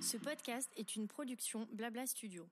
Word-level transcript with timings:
Ce 0.00 0.16
podcast 0.16 0.70
est 0.76 0.96
une 0.96 1.08
production 1.08 1.66
Blabla 1.72 2.06
Studio. 2.06 2.46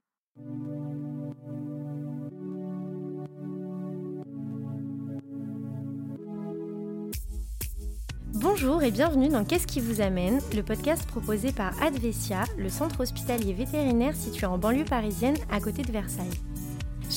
Bonjour 8.34 8.82
et 8.82 8.90
bienvenue 8.90 9.28
dans 9.28 9.44
Qu'est-ce 9.44 9.66
qui 9.66 9.80
vous 9.80 10.00
amène, 10.00 10.40
le 10.54 10.62
podcast 10.62 11.06
proposé 11.06 11.52
par 11.52 11.80
Advesia, 11.82 12.44
le 12.58 12.68
centre 12.68 13.00
hospitalier 13.00 13.52
vétérinaire 13.52 14.16
situé 14.16 14.46
en 14.46 14.58
banlieue 14.58 14.84
parisienne 14.84 15.36
à 15.50 15.60
côté 15.60 15.82
de 15.82 15.92
Versailles. 15.92 16.40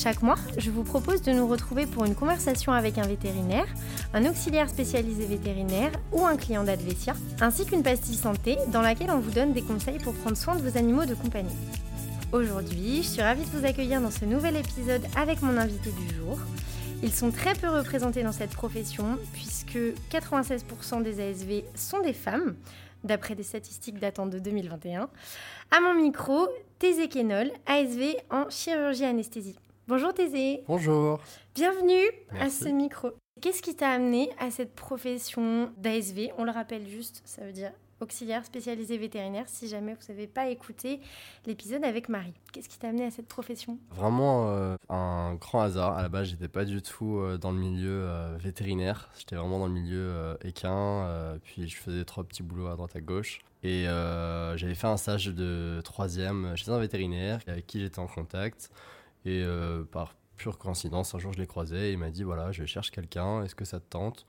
Chaque 0.00 0.22
mois, 0.22 0.36
je 0.56 0.70
vous 0.70 0.84
propose 0.84 1.22
de 1.22 1.32
nous 1.32 1.48
retrouver 1.48 1.84
pour 1.84 2.04
une 2.04 2.14
conversation 2.14 2.70
avec 2.72 2.98
un 2.98 3.06
vétérinaire, 3.08 3.66
un 4.14 4.26
auxiliaire 4.26 4.68
spécialisé 4.68 5.26
vétérinaire 5.26 5.90
ou 6.12 6.24
un 6.24 6.36
client 6.36 6.62
d'Advesia, 6.62 7.14
ainsi 7.40 7.66
qu'une 7.66 7.82
pastille 7.82 8.14
santé 8.14 8.58
dans 8.68 8.80
laquelle 8.80 9.10
on 9.10 9.18
vous 9.18 9.32
donne 9.32 9.52
des 9.52 9.62
conseils 9.62 9.98
pour 9.98 10.14
prendre 10.14 10.36
soin 10.36 10.54
de 10.54 10.62
vos 10.62 10.78
animaux 10.78 11.04
de 11.04 11.16
compagnie. 11.16 11.56
Aujourd'hui, 12.30 12.98
je 13.02 13.08
suis 13.08 13.22
ravie 13.22 13.42
de 13.42 13.50
vous 13.50 13.66
accueillir 13.66 14.00
dans 14.00 14.12
ce 14.12 14.24
nouvel 14.24 14.54
épisode 14.54 15.02
avec 15.16 15.42
mon 15.42 15.56
invité 15.56 15.90
du 15.90 16.14
jour. 16.14 16.38
Ils 17.02 17.12
sont 17.12 17.32
très 17.32 17.54
peu 17.54 17.68
représentés 17.68 18.22
dans 18.22 18.30
cette 18.30 18.52
profession 18.52 19.18
puisque 19.32 19.80
96% 20.12 21.02
des 21.02 21.20
ASV 21.20 21.64
sont 21.74 22.02
des 22.02 22.12
femmes, 22.12 22.54
d'après 23.02 23.34
des 23.34 23.42
statistiques 23.42 23.98
datant 23.98 24.26
de 24.26 24.38
2021. 24.38 25.08
À 25.76 25.80
mon 25.80 25.94
micro, 25.94 26.46
Thésée 26.78 27.08
Kenol, 27.08 27.50
ASV 27.66 28.14
en 28.30 28.48
chirurgie 28.48 29.04
anesthésie. 29.04 29.56
Bonjour 29.88 30.12
Thésée. 30.12 30.64
Bonjour. 30.68 31.18
Bienvenue 31.54 32.04
à 32.38 32.50
ce 32.50 32.68
micro. 32.68 33.08
Qu'est-ce 33.40 33.62
qui 33.62 33.74
t'a 33.74 33.88
amené 33.88 34.28
à 34.38 34.50
cette 34.50 34.74
profession 34.74 35.72
d'ASV 35.78 36.28
On 36.36 36.44
le 36.44 36.50
rappelle 36.50 36.86
juste, 36.86 37.22
ça 37.24 37.42
veut 37.42 37.52
dire 37.52 37.72
auxiliaire 38.02 38.44
spécialisé 38.44 38.98
vétérinaire, 38.98 39.44
si 39.46 39.66
jamais 39.66 39.94
vous 39.94 40.12
n'avez 40.12 40.26
pas 40.26 40.50
écouté 40.50 41.00
l'épisode 41.46 41.82
avec 41.84 42.10
Marie. 42.10 42.34
Qu'est-ce 42.52 42.68
qui 42.68 42.78
t'a 42.78 42.90
amené 42.90 43.06
à 43.06 43.10
cette 43.10 43.28
profession? 43.28 43.78
Vraiment 43.90 44.50
euh, 44.50 44.76
un 44.90 45.36
grand 45.36 45.62
hasard. 45.62 45.96
À 45.96 46.02
la 46.02 46.10
base, 46.10 46.28
j'étais 46.28 46.48
pas 46.48 46.66
du 46.66 46.82
tout 46.82 47.16
euh, 47.16 47.38
dans 47.38 47.50
le 47.50 47.58
milieu 47.58 48.04
euh, 48.04 48.36
vétérinaire. 48.38 49.08
J'étais 49.18 49.36
vraiment 49.36 49.58
dans 49.58 49.68
le 49.68 49.72
milieu 49.72 50.36
équin. 50.44 51.38
puis 51.42 51.66
je 51.66 51.76
faisais 51.78 52.04
trois 52.04 52.24
petits 52.24 52.42
boulots 52.42 52.66
à 52.66 52.76
droite 52.76 52.94
à 52.94 53.00
gauche. 53.00 53.40
Et 53.62 53.84
j'avais 53.84 54.74
fait 54.74 54.86
un 54.86 54.98
stage 54.98 55.28
de 55.28 55.80
troisième 55.82 56.54
chez 56.56 56.70
un 56.70 56.78
vétérinaire 56.78 57.40
avec 57.46 57.66
qui 57.66 57.80
j'étais 57.80 58.00
en 58.00 58.06
contact. 58.06 58.70
Et 59.24 59.44
par 59.90 60.14
pure 60.36 60.58
coïncidence, 60.58 61.14
un 61.14 61.18
jour 61.18 61.32
je 61.32 61.38
l'ai 61.38 61.46
croisé 61.46 61.90
et 61.90 61.92
il 61.92 61.98
m'a 61.98 62.10
dit 62.10 62.22
voilà, 62.22 62.52
je 62.52 62.64
cherche 62.64 62.90
quelqu'un, 62.90 63.42
est-ce 63.42 63.54
que 63.54 63.64
ça 63.64 63.80
te 63.80 63.88
tente? 63.88 64.26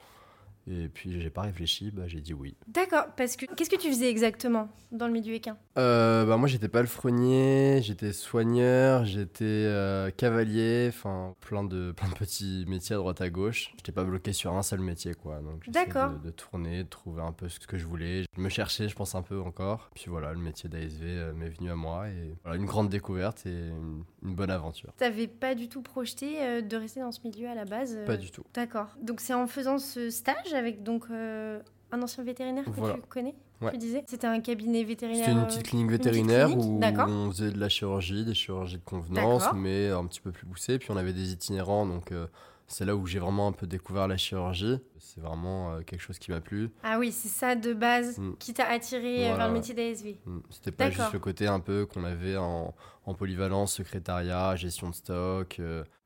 Et 0.69 0.89
puis 0.89 1.21
j'ai 1.21 1.29
pas 1.29 1.41
réfléchi, 1.41 1.91
bah, 1.91 2.03
j'ai 2.07 2.21
dit 2.21 2.33
oui. 2.33 2.55
D'accord, 2.67 3.07
parce 3.17 3.35
que 3.35 3.45
qu'est-ce 3.45 3.69
que 3.69 3.75
tu 3.75 3.89
faisais 3.89 4.09
exactement 4.09 4.69
dans 4.91 5.07
le 5.07 5.13
milieu 5.13 5.33
équin? 5.33 5.57
Euh, 5.77 6.25
bah, 6.25 6.37
Moi 6.37 6.47
j'étais 6.47 6.67
palefrenier, 6.67 7.81
j'étais 7.81 8.13
soigneur, 8.13 9.05
j'étais 9.05 9.43
euh, 9.45 10.11
cavalier, 10.11 10.87
enfin 10.89 11.35
plein 11.41 11.63
de, 11.63 11.91
plein 11.97 12.09
de 12.09 12.13
petits 12.13 12.65
métiers 12.67 12.95
à 12.95 12.99
droite 12.99 13.21
à 13.21 13.29
gauche. 13.29 13.71
J'étais 13.77 13.91
pas 13.91 14.03
bloqué 14.03 14.33
sur 14.33 14.53
un 14.53 14.63
seul 14.63 14.79
métier 14.79 15.13
quoi. 15.13 15.39
Donc 15.39 15.63
j'essayais 15.65 15.87
de, 15.87 16.25
de, 16.25 16.31
tourner, 16.31 16.83
de 16.83 16.89
trouver 16.89 17.21
un 17.21 17.31
peu 17.31 17.49
ce 17.49 17.59
que 17.59 17.77
je 17.77 17.85
voulais. 17.85 18.23
Je 18.35 18.41
me 18.41 18.49
cherchais 18.49 18.87
je 18.87 18.95
pense 18.95 19.15
un 19.15 19.21
peu 19.21 19.39
encore. 19.39 19.89
Puis 19.95 20.05
voilà, 20.07 20.31
le 20.33 20.39
métier 20.39 20.69
d'ASV 20.69 21.03
euh, 21.03 21.33
m'est 21.33 21.49
venu 21.49 21.71
à 21.71 21.75
moi 21.75 22.09
et 22.09 22.35
voilà, 22.43 22.57
une 22.57 22.65
grande 22.65 22.89
découverte 22.89 23.45
et 23.45 23.49
une, 23.49 24.03
une 24.23 24.35
bonne 24.35 24.51
aventure. 24.51 24.93
T'avais 24.97 25.27
pas 25.27 25.55
du 25.55 25.69
tout 25.69 25.81
projeté 25.81 26.41
euh, 26.41 26.61
de 26.61 26.77
rester 26.77 26.99
dans 26.99 27.11
ce 27.11 27.21
milieu 27.23 27.47
à 27.49 27.55
la 27.55 27.65
base 27.65 27.97
Pas 28.05 28.17
du 28.17 28.31
tout. 28.31 28.43
D'accord. 28.53 28.87
Donc 29.01 29.21
c'est 29.21 29.33
en 29.33 29.47
faisant 29.47 29.77
ce 29.77 30.09
stage 30.09 30.53
avec 30.59 30.83
donc 30.83 31.05
euh, 31.09 31.59
un 31.91 32.01
ancien 32.01 32.23
vétérinaire 32.23 32.65
que 32.65 32.71
tu 32.71 33.01
connais 33.09 33.35
Tu 33.71 33.77
disais? 33.77 34.03
C'était 34.07 34.27
un 34.27 34.39
cabinet 34.39 34.83
vétérinaire 34.83 35.25
C'était 35.25 35.39
une 35.39 35.45
petite 35.45 35.63
clinique 35.63 35.89
vétérinaire 35.89 36.55
où 36.55 36.79
on 36.81 37.31
faisait 37.31 37.51
de 37.51 37.59
la 37.59 37.69
chirurgie, 37.69 38.25
des 38.25 38.33
chirurgies 38.33 38.77
de 38.77 38.83
convenance, 38.83 39.45
mais 39.55 39.89
un 39.89 40.05
petit 40.05 40.21
peu 40.21 40.31
plus 40.31 40.45
poussé. 40.45 40.77
Puis 40.77 40.91
on 40.91 40.97
avait 40.97 41.13
des 41.13 41.31
itinérants, 41.31 41.85
donc 41.85 42.11
euh, 42.11 42.27
c'est 42.67 42.85
là 42.85 42.95
où 42.95 43.05
j'ai 43.07 43.19
vraiment 43.19 43.47
un 43.47 43.51
peu 43.51 43.65
découvert 43.65 44.07
la 44.07 44.17
chirurgie. 44.17 44.77
C'est 44.99 45.21
vraiment 45.21 45.71
euh, 45.71 45.81
quelque 45.81 46.01
chose 46.01 46.19
qui 46.19 46.29
m'a 46.31 46.39
plu. 46.39 46.69
Ah 46.83 46.99
oui, 46.99 47.11
c'est 47.11 47.27
ça 47.27 47.55
de 47.55 47.73
base 47.73 48.19
mm. 48.19 48.35
qui 48.37 48.53
t'a 48.53 48.67
attiré 48.67 49.17
vers 49.35 49.47
le 49.47 49.53
métier 49.53 49.73
d'ASV. 49.73 50.17
Mm. 50.25 50.39
C'était 50.51 50.71
pas 50.71 50.91
juste 50.91 51.13
le 51.13 51.19
côté 51.19 51.47
un 51.47 51.59
peu 51.59 51.87
qu'on 51.87 52.03
avait 52.03 52.37
en, 52.37 52.73
en, 53.09 53.13
polyvalence, 53.13 53.73
secrétariat, 53.73 54.55
gestion 54.55 54.89
de 54.89 54.95
stock. 54.95 55.59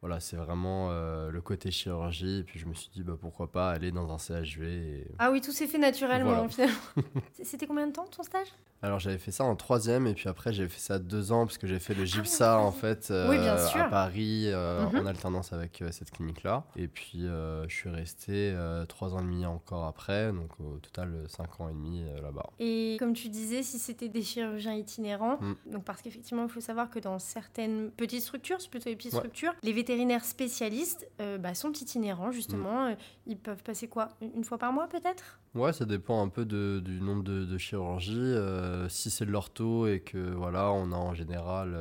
Voilà, 0.03 0.19
c'est 0.19 0.35
vraiment 0.35 0.89
euh, 0.91 1.31
le 1.31 1.39
côté 1.39 1.71
chirurgie. 1.71 2.39
Et 2.39 2.43
puis 2.43 2.59
je 2.59 2.65
me 2.65 2.73
suis 2.73 2.89
dit, 2.93 3.03
bah, 3.03 3.13
pourquoi 3.17 3.49
pas 3.49 3.69
aller 3.69 3.89
dans 3.93 4.11
un 4.11 4.17
CHV. 4.17 5.07
Ah 5.17 5.31
oui, 5.31 5.39
tout 5.39 5.53
s'est 5.53 5.65
fait 5.65 5.77
naturellement 5.77 6.45
finalement. 6.49 6.75
C'était 7.41 7.67
combien 7.67 7.87
de 7.87 7.93
temps 7.93 8.05
ton 8.13 8.21
stage? 8.21 8.47
Alors 8.81 8.99
j'avais 8.99 9.17
fait 9.17 9.31
ça 9.31 9.45
en 9.45 9.55
troisième 9.55 10.07
et 10.07 10.13
puis 10.13 10.27
après 10.27 10.51
j'ai 10.51 10.67
fait 10.67 10.81
ça 10.81 10.99
deux 10.99 11.31
ans 11.31 11.45
parce 11.45 11.57
que 11.57 11.67
j'ai 11.67 11.79
fait 11.79 11.93
le 11.93 12.03
GIPSA 12.03 12.55
ah 12.55 12.59
en 12.59 12.73
fait 12.73 13.11
euh, 13.11 13.55
à 13.75 13.83
Paris 13.87 14.47
euh, 14.47 14.89
mhm. 14.89 14.99
en 14.99 15.05
alternance 15.05 15.53
avec 15.53 15.81
cette 15.91 16.11
clinique-là. 16.11 16.65
Et 16.75 16.89
puis 16.89 17.21
je 17.21 17.65
suis 17.73 17.89
resté 17.89 18.53
trois 18.89 19.15
ans 19.15 19.19
et 19.19 19.23
demi 19.23 19.45
encore 19.45 19.85
après, 19.85 20.33
donc 20.33 20.49
au 20.59 20.79
total 20.79 21.13
cinq 21.29 21.61
ans 21.61 21.69
et 21.69 21.73
demi 21.73 22.03
là-bas. 22.21 22.49
Et 22.59 22.97
comme 22.99 23.13
tu 23.13 23.29
disais, 23.29 23.63
si 23.63 23.79
c'était 23.79 24.09
des 24.09 24.21
chirurgiens 24.21 24.75
itinérants, 24.75 25.37
mm. 25.39 25.71
donc 25.71 25.85
parce 25.85 26.01
qu'effectivement 26.01 26.43
il 26.43 26.49
faut 26.49 26.59
savoir 26.59 26.89
que 26.93 26.99
dans 26.99 27.17
certaines 27.17 27.89
petites 27.91 28.21
structures, 28.21 28.61
c'est 28.61 28.69
plutôt 28.69 28.89
les 28.89 28.95
petites 28.95 29.15
structures, 29.15 29.53
les 29.63 29.73
vétérinaires 29.73 30.23
spécialistes 30.23 31.07
euh, 31.19 31.39
bah, 31.39 31.55
sont 31.55 31.71
itinérants, 31.71 32.31
justement. 32.31 32.85
Mm. 32.85 32.91
Euh, 32.91 32.95
ils 33.25 33.37
peuvent 33.37 33.63
passer 33.63 33.87
quoi? 33.87 34.09
Une 34.21 34.43
fois 34.43 34.59
par 34.59 34.71
mois, 34.71 34.87
peut-être? 34.87 35.39
Ouais, 35.55 35.73
ça 35.73 35.85
dépend 35.85 36.23
un 36.23 36.29
peu 36.29 36.45
du 36.45 37.01
nombre 37.01 37.23
de, 37.23 37.57
chirurgies. 37.57 38.13
Euh, 38.15 38.87
si 38.89 39.09
c'est 39.09 39.25
de 39.25 39.31
l'ortho 39.31 39.87
et 39.87 40.01
que 40.01 40.17
voilà, 40.17 40.71
on 40.71 40.91
a 40.91 40.95
en 40.95 41.13
général 41.13 41.77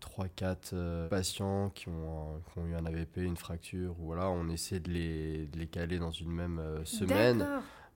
3-4 0.00 1.08
patients 1.08 1.70
qui 1.70 1.88
ont, 1.88 2.42
qui 2.52 2.58
ont, 2.58 2.66
eu 2.66 2.74
un 2.74 2.84
AVP, 2.84 3.22
une 3.22 3.36
fracture, 3.36 3.94
ou 4.00 4.06
voilà, 4.06 4.28
on 4.30 4.48
essaie 4.48 4.80
de 4.80 4.90
les, 4.90 5.46
de 5.46 5.58
les 5.58 5.66
caler 5.66 5.98
dans 5.98 6.10
une 6.10 6.30
même 6.30 6.60
semaine 6.84 7.46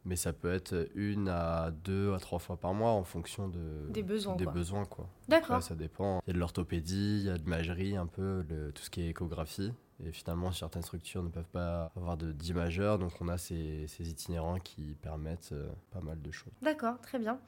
mais 0.05 0.17
ça 0.17 0.33
peut 0.33 0.53
être 0.53 0.89
une 0.95 1.29
à 1.29 1.71
deux 1.71 2.13
à 2.13 2.19
trois 2.19 2.39
fois 2.39 2.57
par 2.57 2.75
mois 2.75 2.91
en 2.91 3.05
fonction 3.05 3.49
de, 3.49 3.89
des 3.91 4.03
besoins. 4.03 4.37
Des 4.37 4.47
besoins 4.47 4.85
quoi. 4.85 5.09
D'accord. 5.29 5.63
ça 5.63 5.75
dépend. 5.75 6.21
Il 6.27 6.31
y 6.31 6.33
a 6.33 6.35
de 6.35 6.39
l'orthopédie, 6.39 7.21
il 7.21 7.27
y 7.27 7.31
a 7.31 7.39
de 7.39 7.45
l'imagerie, 7.45 7.97
un 7.97 8.07
peu, 8.07 8.45
le, 8.49 8.73
tout 8.73 8.83
ce 8.83 8.91
qui 8.91 9.03
est 9.03 9.11
échographie. 9.11 9.73
Et 10.05 10.11
finalement, 10.11 10.51
certaines 10.51 10.83
structures 10.83 11.23
ne 11.23 11.29
peuvent 11.29 11.45
pas 11.53 11.93
avoir 11.97 12.17
d'imageurs, 12.17 12.99
donc 12.99 13.13
on 13.21 13.29
a 13.29 13.39
ces, 13.39 13.87
ces, 13.87 14.11
itinérants 14.11 14.59
qui 14.59 14.97
permettent 15.01 15.51
euh, 15.53 15.71
pas 15.93 16.01
mal 16.01 16.21
de 16.21 16.31
choses. 16.33 16.53
D'accord, 16.61 17.01
très 17.01 17.21
bien. 17.21 17.39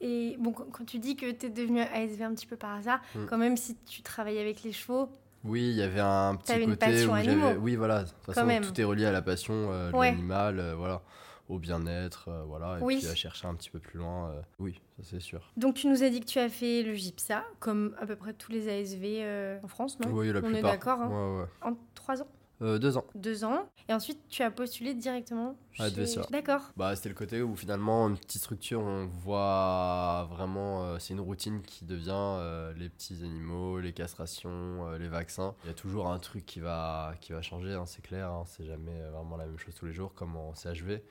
Et 0.00 0.36
bon, 0.38 0.52
quand 0.52 0.84
tu 0.84 1.00
dis 1.00 1.16
que 1.16 1.32
tu 1.32 1.46
es 1.46 1.50
devenu 1.50 1.80
ASV 1.80 2.22
un 2.22 2.34
petit 2.34 2.46
peu 2.46 2.56
par 2.56 2.76
hasard, 2.76 3.00
mm. 3.16 3.26
quand 3.26 3.38
même, 3.38 3.56
si 3.56 3.76
tu 3.86 4.02
travailles 4.02 4.38
avec 4.38 4.62
les 4.62 4.72
chevaux, 4.72 5.08
oui, 5.44 5.62
il 5.70 5.76
y 5.76 5.82
avait 5.82 6.00
un 6.00 6.34
petit 6.36 6.52
côté 6.52 6.64
une 6.64 6.76
passion 6.76 7.12
où 7.12 7.16
j'avais. 7.16 7.56
Oui, 7.56 7.76
voilà. 7.76 8.02
De 8.02 8.08
toute 8.08 8.34
façon, 8.34 8.60
tout 8.62 8.80
est 8.80 8.84
relié 8.84 9.06
à 9.06 9.12
la 9.12 9.22
passion 9.22 9.54
euh, 9.54 9.92
de 9.92 9.96
l'animal. 9.96 10.58
Euh, 10.58 10.74
voilà 10.74 11.02
au 11.48 11.58
bien-être, 11.58 12.28
euh, 12.28 12.44
voilà, 12.44 12.78
et 12.78 12.84
puis 12.84 13.06
à 13.06 13.14
chercher 13.14 13.46
un 13.46 13.54
petit 13.54 13.70
peu 13.70 13.78
plus 13.78 13.98
loin. 13.98 14.30
Euh, 14.30 14.42
oui, 14.58 14.80
ça 14.98 15.04
c'est 15.10 15.20
sûr. 15.20 15.52
Donc 15.56 15.74
tu 15.74 15.86
nous 15.86 16.02
as 16.02 16.10
dit 16.10 16.20
que 16.20 16.26
tu 16.26 16.38
as 16.38 16.48
fait 16.48 16.82
le 16.82 16.94
GIPSA, 16.94 17.44
comme 17.60 17.94
à 18.00 18.06
peu 18.06 18.16
près 18.16 18.32
tous 18.32 18.52
les 18.52 18.68
ASV 18.68 19.02
euh, 19.04 19.58
en 19.62 19.68
France, 19.68 19.98
non? 20.00 20.10
Oui, 20.10 20.32
la 20.32 20.40
On 20.42 20.52
est 20.52 20.62
d'accord. 20.62 21.00
Hein 21.00 21.08
ouais, 21.08 21.42
ouais. 21.42 21.48
En 21.62 21.76
trois 21.94 22.22
ans? 22.22 22.28
Deux 22.58 22.96
ans. 22.96 23.04
Deux 23.14 23.44
ans. 23.44 23.68
Et 23.86 23.92
ensuite, 23.92 24.18
tu 24.30 24.42
as 24.42 24.50
postulé 24.50 24.94
directement 24.94 25.58
chez... 25.72 25.90
D'accord. 26.30 26.62
Bah, 26.74 26.96
c'était 26.96 27.10
le 27.10 27.14
côté 27.14 27.42
où 27.42 27.54
finalement, 27.54 28.08
une 28.08 28.16
petite 28.16 28.40
structure, 28.40 28.80
on 28.80 29.04
voit 29.04 30.26
vraiment, 30.30 30.98
c'est 30.98 31.12
une 31.12 31.20
routine 31.20 31.60
qui 31.60 31.84
devient 31.84 32.72
les 32.74 32.88
petits 32.88 33.22
animaux, 33.22 33.78
les 33.78 33.92
castrations, 33.92 34.90
les 34.98 35.08
vaccins. 35.08 35.54
Il 35.64 35.66
y 35.66 35.70
a 35.70 35.74
toujours 35.74 36.08
un 36.08 36.18
truc 36.18 36.46
qui 36.46 36.60
va, 36.60 37.12
qui 37.20 37.32
va 37.32 37.42
changer, 37.42 37.74
hein, 37.74 37.84
c'est 37.84 38.00
clair. 38.00 38.30
Hein, 38.30 38.44
c'est 38.46 38.64
jamais 38.64 39.02
vraiment 39.12 39.36
la 39.36 39.44
même 39.44 39.58
chose 39.58 39.74
tous 39.74 39.84
les 39.84 39.92
jours, 39.92 40.14
comme 40.14 40.34
en 40.34 40.54
CHV. 40.54 41.02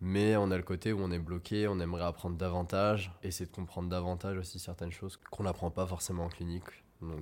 Mais 0.00 0.36
on 0.36 0.50
a 0.50 0.56
le 0.56 0.62
côté 0.62 0.92
où 0.92 1.00
on 1.00 1.10
est 1.10 1.18
bloqué, 1.18 1.66
on 1.68 1.80
aimerait 1.80 2.04
apprendre 2.04 2.36
davantage, 2.36 3.12
essayer 3.22 3.46
de 3.46 3.54
comprendre 3.54 3.88
davantage 3.88 4.36
aussi 4.38 4.58
certaines 4.58 4.92
choses 4.92 5.18
qu'on 5.30 5.44
n'apprend 5.44 5.70
pas 5.70 5.86
forcément 5.86 6.24
en 6.24 6.28
clinique. 6.28 6.64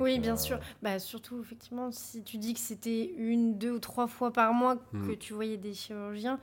oui, 0.00 0.18
bien 0.18 0.34
euh, 0.34 0.36
sûr. 0.36 0.58
Bah, 0.82 0.98
surtout, 0.98 1.40
effectivement, 1.40 1.92
si 1.92 2.22
tu 2.24 2.38
dis 2.38 2.54
que 2.54 2.60
c'était 2.60 3.12
une, 3.16 3.58
deux 3.58 3.72
ou 3.72 3.78
trois 3.78 4.06
fois 4.06 4.32
par 4.32 4.52
mois 4.52 4.76
hmm. 4.92 5.06
que 5.06 5.12
tu 5.12 5.32
voyais 5.32 5.58
des 5.58 5.74
chirurgiens, 5.74 6.40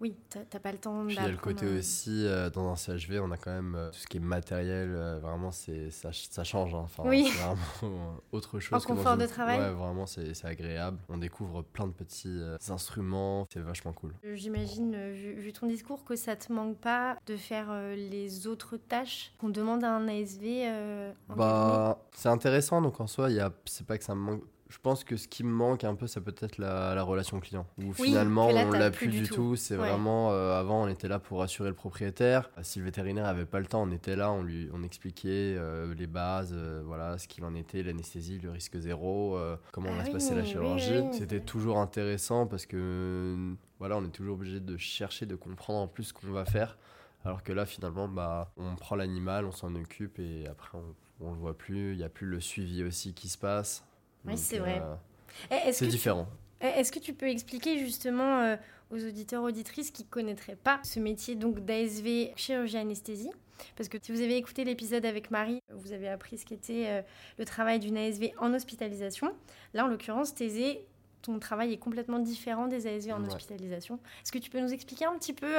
oui, 0.00 0.16
t'as 0.30 0.58
pas 0.58 0.72
le 0.72 0.78
temps 0.78 1.04
Puis 1.04 1.14
il 1.14 1.22
y 1.22 1.24
a 1.24 1.28
le 1.28 1.36
côté 1.36 1.66
aussi, 1.66 2.24
euh, 2.26 2.48
dans 2.48 2.70
un 2.70 2.76
CHV, 2.76 3.20
on 3.20 3.30
a 3.32 3.36
quand 3.36 3.50
même 3.50 3.74
euh, 3.74 3.90
tout 3.90 3.98
ce 3.98 4.06
qui 4.06 4.16
est 4.16 4.20
matériel, 4.20 4.94
euh, 4.94 5.18
vraiment, 5.18 5.50
c'est 5.50 5.90
ça, 5.90 6.08
ça 6.12 6.42
change. 6.42 6.74
Hein. 6.74 6.84
Enfin, 6.84 7.02
oui. 7.04 7.30
C'est 7.30 7.42
vraiment 7.42 8.16
autre 8.32 8.60
chose. 8.60 8.82
En 8.82 8.94
confort 8.94 9.18
de 9.18 9.26
travail 9.26 9.60
Ouais, 9.60 9.70
vraiment, 9.70 10.06
c'est 10.06 10.32
agréable. 10.44 10.98
On 11.10 11.18
découvre 11.18 11.62
plein 11.62 11.86
de 11.86 11.92
petits 11.92 12.40
instruments, 12.70 13.46
c'est 13.52 13.60
vachement 13.60 13.92
cool. 13.92 14.14
J'imagine, 14.34 15.10
vu, 15.12 15.52
ton 15.52 15.66
discours, 15.66 16.02
que 16.04 16.16
ça 16.16 16.34
te 16.34 16.50
manque 16.50 16.78
pas 16.78 17.18
de 17.26 17.36
faire 17.36 17.70
les 17.94 18.46
autres 18.46 18.78
tâches 18.78 19.32
qu'on 19.38 19.50
demande 19.50 19.84
à 19.84 19.94
un 19.94 20.08
ASV 20.08 21.12
Bah, 21.28 21.98
c'est 22.12 22.30
intéressant, 22.30 22.80
donc 22.80 23.00
en 23.00 23.06
soi, 23.06 23.28
c'est 23.66 23.86
pas 23.86 23.98
que 23.98 24.04
ça 24.04 24.14
me 24.14 24.20
manque 24.20 24.42
Je 24.70 24.78
pense 24.78 25.02
que 25.02 25.16
ce 25.16 25.26
qui 25.26 25.42
me 25.42 25.50
manque 25.50 25.82
un 25.82 25.96
peu, 25.96 26.06
ça 26.06 26.20
peut 26.20 26.34
être 26.38 26.56
la, 26.58 26.94
la 26.94 27.02
relation 27.02 27.40
client. 27.40 27.66
Où 27.76 27.92
finalement, 27.92 28.46
on 28.46 28.70
l'a 28.70 28.92
plus, 28.92 29.08
du 29.08 29.28
tout. 29.28 29.56
C'est 29.56 29.74
vraiment, 29.74 30.30
euh, 30.30 30.58
avant, 30.58 30.84
on 30.84 30.88
était 30.88 31.08
là 31.08 31.18
pour 31.18 31.42
assurer 31.42 31.68
le 31.68 31.74
propriétaire. 31.74 32.48
Si 32.62 32.78
le 32.78 32.84
vétérinaire 32.84 33.26
avait 33.26 33.46
pas 33.46 33.58
le 33.58 33.66
temps, 33.66 33.82
on 33.82 33.90
était 33.90 34.14
là, 34.14 34.30
on 34.30 34.44
lui 34.44 34.70
on 34.72 34.84
expliquait 34.84 35.56
euh, 35.58 35.92
les 35.96 36.06
bases, 36.06 36.54
euh, 36.54 36.82
voilà, 36.86 37.18
ce 37.18 37.26
qu'il 37.26 37.44
en 37.44 37.56
était, 37.56 37.82
l'anesthésie, 37.82 38.38
le 38.38 38.50
risque 38.50 38.78
zéro, 38.78 39.36
comment 39.72 39.90
on 39.90 39.96
va 39.96 40.04
se 40.04 40.12
passer 40.12 40.36
la 40.36 40.44
chirurgie. 40.44 41.02
C'était 41.12 41.40
toujours 41.40 41.78
intéressant 41.78 42.46
parce 42.46 42.64
que, 42.64 43.54
voilà, 43.80 43.96
on 43.96 44.04
est 44.04 44.10
toujours 44.10 44.34
obligé 44.34 44.60
de 44.60 44.76
chercher, 44.76 45.26
de 45.26 45.34
comprendre 45.34 45.80
en 45.80 45.88
plus 45.88 46.04
ce 46.04 46.12
qu'on 46.12 46.30
va 46.30 46.44
faire. 46.44 46.78
Alors 47.24 47.42
que 47.42 47.52
là, 47.52 47.66
finalement, 47.66 48.06
bah, 48.06 48.52
on 48.56 48.76
prend 48.76 48.94
l'animal, 48.94 49.46
on 49.46 49.52
s'en 49.52 49.74
occupe 49.74 50.20
et 50.20 50.46
après, 50.46 50.78
on, 50.78 51.26
on 51.26 51.32
le 51.32 51.38
voit 51.38 51.58
plus. 51.58 51.92
Il 51.92 51.98
n'y 51.98 52.04
a 52.04 52.08
plus 52.08 52.26
le 52.26 52.40
suivi 52.40 52.84
aussi 52.84 53.14
qui 53.14 53.28
se 53.28 53.36
passe. 53.36 53.84
Oui, 54.26 54.36
c'est 54.36 54.58
vrai. 54.58 54.82
Euh, 54.82 55.56
eh, 55.66 55.72
c'est 55.72 55.86
différent. 55.86 56.26
Eh, 56.60 56.66
est-ce 56.66 56.92
que 56.92 56.98
tu 56.98 57.14
peux 57.14 57.28
expliquer 57.28 57.78
justement 57.78 58.40
euh, 58.40 58.56
aux 58.90 59.02
auditeurs 59.04 59.42
auditrices 59.42 59.90
qui 59.90 60.04
connaîtraient 60.04 60.56
pas 60.56 60.80
ce 60.82 61.00
métier 61.00 61.34
donc 61.34 61.60
d'ASV 61.60 62.32
chirurgie 62.36 62.76
anesthésie? 62.76 63.30
Parce 63.76 63.88
que 63.88 63.98
si 64.00 64.12
vous 64.12 64.20
avez 64.20 64.36
écouté 64.36 64.64
l'épisode 64.64 65.04
avec 65.04 65.30
Marie, 65.30 65.60
vous 65.74 65.92
avez 65.92 66.08
appris 66.08 66.38
ce 66.38 66.46
qu'était 66.46 66.86
euh, 66.86 67.02
le 67.38 67.44
travail 67.44 67.78
d'une 67.78 67.96
ASV 67.96 68.30
en 68.38 68.54
hospitalisation. 68.54 69.34
Là, 69.74 69.84
en 69.84 69.88
l'occurrence, 69.88 70.34
Thésée, 70.34 70.86
ton 71.22 71.38
travail 71.38 71.72
est 71.72 71.78
complètement 71.78 72.18
différent 72.18 72.66
des 72.66 72.86
ASV 72.86 73.12
en 73.12 73.24
hospitalisation. 73.24 73.98
Est-ce 74.22 74.32
que 74.32 74.38
tu 74.38 74.48
peux 74.48 74.60
nous 74.60 74.72
expliquer 74.72 75.04
un 75.04 75.16
petit 75.18 75.34
peu 75.34 75.52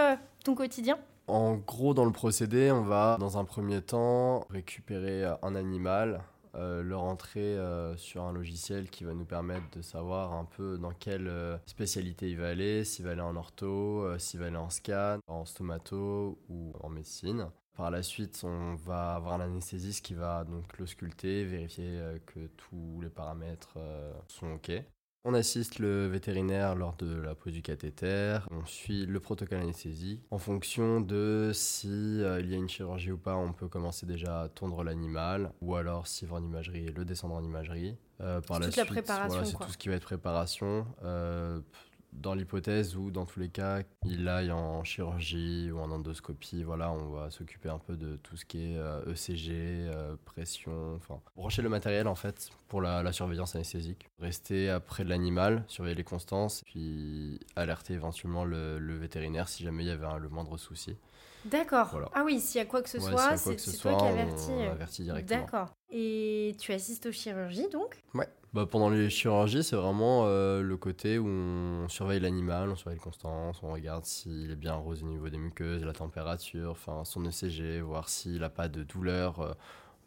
ton 0.44 0.56
quotidien? 0.56 0.98
En 1.28 1.58
gros, 1.58 1.94
dans 1.94 2.06
le 2.06 2.12
procédé, 2.12 2.72
on 2.72 2.82
va 2.82 3.18
dans 3.20 3.38
un 3.38 3.46
premier 3.46 3.80
temps 3.82 4.48
récupérer 4.50 5.24
un 5.44 5.54
animal 5.54 6.24
euh, 6.56 6.84
le 6.84 6.98
rentrer 6.98 7.58
euh, 7.58 7.96
sur 7.96 8.24
un 8.24 8.34
logiciel 8.34 8.90
qui 8.90 9.06
va 9.06 9.14
nous 9.14 9.26
permettre 9.26 9.70
de 9.72 9.82
savoir 9.82 10.34
un 10.34 10.44
peu 10.44 10.78
dans 10.78 10.92
quelle 10.92 11.28
euh, 11.28 11.58
spécialité 11.66 12.30
il 12.30 12.38
va 12.38 12.50
aller, 12.50 12.84
s'il 12.84 13.06
va 13.06 13.12
aller 13.12 13.22
en 13.22 13.36
ortho, 13.36 14.18
s'il 14.20 14.40
va 14.40 14.48
aller 14.48 14.58
en 14.58 14.70
scan, 14.70 15.20
en 15.28 15.46
stomato 15.46 16.40
ou 16.50 16.74
en 16.82 16.90
médecine. 16.90 17.50
Par 17.74 17.90
la 17.90 18.04
suite, 18.04 18.42
on 18.44 18.76
va 18.76 19.16
avoir 19.16 19.36
un 19.36 19.46
anesthésiste 19.46 20.04
qui 20.04 20.14
va 20.14 20.44
donc 20.44 20.78
le 20.78 20.86
sculpter, 20.86 21.46
vérifier 21.46 22.02
que 22.26 22.48
tous 22.58 23.00
les 23.02 23.10
paramètres 23.10 23.78
sont 24.28 24.52
OK. 24.52 24.72
On 25.24 25.36
assiste 25.36 25.78
le 25.78 26.08
vétérinaire 26.08 26.74
lors 26.74 26.96
de 26.96 27.22
la 27.22 27.36
pose 27.36 27.54
du 27.54 27.62
cathéter, 27.62 28.40
on 28.50 28.66
suit 28.66 29.06
le 29.06 29.20
protocole 29.20 29.60
anesthésie. 29.60 30.20
En 30.32 30.40
fonction 30.40 31.00
de 31.00 31.52
si 31.54 32.24
euh, 32.24 32.40
il 32.40 32.50
y 32.50 32.56
a 32.56 32.58
une 32.58 32.68
chirurgie 32.68 33.12
ou 33.12 33.20
pas, 33.20 33.36
on 33.36 33.54
peut 33.54 33.68
commencer 33.68 34.08
déjà 34.08 34.42
à 34.42 34.50
tondre 34.50 34.84
l'animal, 34.84 35.52
ou 35.62 35.76
alors 35.76 36.08
s'il 36.08 36.28
va 36.28 36.38
en 36.38 36.44
imagerie, 36.44 36.88
le 36.88 37.06
descendre 37.06 37.36
en 37.36 37.44
imagerie. 37.44 37.96
Euh, 38.20 38.42
par 38.42 38.60
la 38.60 38.66
toute 38.66 38.74
suite, 38.74 38.90
la 38.90 38.92
préparation, 38.92 39.46
c'est 39.46 39.58
tout 39.64 39.72
ce 39.72 39.78
qui 39.78 39.90
va 39.90 39.96
être 39.96 40.06
préparation. 40.06 40.88
Euh, 41.04 41.60
dans 42.14 42.34
l'hypothèse 42.34 42.96
où, 42.96 43.10
dans 43.12 43.26
tous 43.26 43.40
les 43.40 43.50
cas, 43.50 43.82
il 44.06 44.28
aille 44.28 44.52
en 44.52 44.84
chirurgie 44.84 45.72
ou 45.72 45.80
en 45.80 45.92
endoscopie, 45.92 46.64
voilà, 46.64 46.92
on 46.92 47.10
va 47.10 47.32
s'occuper 47.32 47.70
un 47.70 47.80
peu 47.80 47.96
de 47.96 48.18
tout 48.18 48.38
ce 48.38 48.46
qui 48.46 48.74
est 48.74 48.78
ECG, 49.08 49.52
euh, 49.52 49.88
e 49.88 49.90
euh, 49.90 50.16
pression, 50.26 50.96
enfin, 50.96 51.20
brancher 51.36 51.62
le 51.62 51.70
matériel 51.70 52.08
en 52.08 52.16
fait 52.16 52.50
pour 52.68 52.82
la, 52.82 53.12
surveillance 53.12 53.56
anesthésique. 53.56 54.08
Rester 54.20 54.78
près 54.86 55.04
de 55.04 55.10
l'animal, 55.10 55.64
surveiller 55.68 55.96
les 55.96 56.04
constances, 56.04 56.64
puis 56.66 57.40
alerter 57.56 57.94
éventuellement 57.94 58.46
le, 58.46 58.98
vétérinaire 58.98 59.48
si 59.48 59.64
jamais 59.64 59.84
il 59.84 59.88
y 59.88 59.92
avait 59.92 60.20
le 60.20 60.30
moindre 60.30 60.58
souci. 60.58 60.96
D'accord. 61.46 62.12
Ah 62.14 62.24
oui, 62.24 62.40
s'il 62.40 62.60
y 62.60 62.62
a 62.62 62.66
quoi 62.66 62.84
que 62.84 62.90
ce 62.90 63.00
soit, 63.00 63.36
c'est 63.36 63.56
toi 63.80 63.96
qui 63.96 64.06
avertis. 64.06 64.52
On 64.52 64.72
avertit 64.72 65.04
directement. 65.04 65.42
D'accord. 65.42 65.74
Et 65.90 66.56
tu 66.60 66.72
assistes 66.72 67.08
aux 67.08 67.12
chirurgies 67.12 67.68
donc? 67.70 68.04
Ouais. 68.14 68.28
Bah, 68.54 68.66
pendant 68.66 68.90
les 68.90 69.10
chirurgies, 69.10 69.64
c'est 69.64 69.78
vraiment 69.78 70.26
euh, 70.26 70.62
le 70.62 70.76
côté 70.76 71.18
où 71.18 71.26
on 71.26 71.88
surveille 71.88 72.20
l'animal, 72.20 72.70
on 72.70 72.76
surveille 72.76 72.98
les 72.98 73.04
constances, 73.04 73.64
on 73.64 73.72
regarde 73.72 74.04
s'il 74.04 74.52
est 74.52 74.58
bien 74.58 74.74
rose 74.74 75.04
au 75.04 75.06
niveau 75.08 75.30
des 75.30 75.38
muqueuses, 75.38 75.86
la 75.86 75.94
température, 75.94 76.76
son 77.06 77.26
ECG, 77.26 77.80
voir 77.80 78.10
s'il 78.10 78.40
n'a 78.40 78.50
pas 78.50 78.68
de 78.68 78.84
douleur 78.84 79.40
euh, 79.40 79.54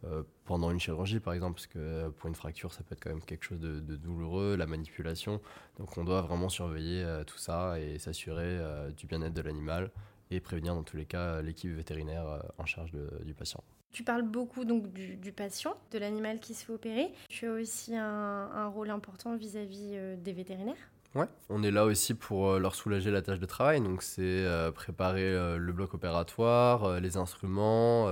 euh, 0.04 0.22
pendant 0.44 0.70
une 0.70 0.78
chirurgie 0.78 1.20
par 1.20 1.32
exemple, 1.32 1.54
parce 1.54 1.68
que 1.68 2.10
pour 2.10 2.28
une 2.28 2.34
fracture, 2.34 2.70
ça 2.74 2.82
peut 2.82 2.92
être 2.92 3.02
quand 3.02 3.08
même 3.08 3.22
quelque 3.22 3.44
chose 3.44 3.60
de, 3.60 3.80
douloureux, 3.96 4.56
la 4.56 4.66
manipulation. 4.66 5.40
Donc 5.78 5.96
on 5.96 6.04
doit 6.04 6.20
vraiment 6.20 6.50
surveiller 6.50 7.02
tout 7.26 7.38
ça 7.38 7.80
et 7.80 7.98
s'assurer 7.98 8.58
du 8.94 9.06
bien-être 9.06 9.32
de 9.32 9.40
l'animal 9.40 9.90
et 10.34 10.40
prévenir 10.40 10.74
dans 10.74 10.82
tous 10.82 10.96
les 10.96 11.06
cas 11.06 11.40
l'équipe 11.42 11.70
vétérinaire 11.70 12.42
en 12.58 12.66
charge 12.66 12.92
du 13.24 13.34
patient. 13.34 13.62
Tu 13.94 14.02
parles 14.02 14.22
beaucoup 14.22 14.64
donc 14.64 14.92
du, 14.92 15.30
patient, 15.30 15.76
de 15.92 15.98
l'animal 16.00 16.40
qui 16.40 16.52
se 16.54 16.64
fait 16.64 16.72
opérer. 16.72 17.14
Tu 17.28 17.46
as 17.46 17.52
aussi 17.52 17.94
un, 17.96 18.66
rôle 18.66 18.90
important 18.90 19.36
vis-à-vis 19.36 19.92
euh, 19.94 20.16
des 20.16 20.32
vétérinaires. 20.32 20.74
Ouais, 21.14 21.28
on 21.48 21.62
est 21.62 21.70
là 21.70 21.84
aussi 21.84 22.12
pour 22.12 22.48
euh, 22.50 22.58
leur 22.58 22.74
soulager 22.74 23.12
la 23.12 23.22
tâche 23.22 23.38
de 23.38 23.46
travail. 23.46 23.80
Donc 23.80 24.02
c'est 24.02 24.20
euh, 24.20 24.72
préparer 24.72 25.30
le 25.56 25.72
bloc 25.72 25.94
opératoire, 25.94 26.98
les 27.00 27.16
instruments, 27.16 28.08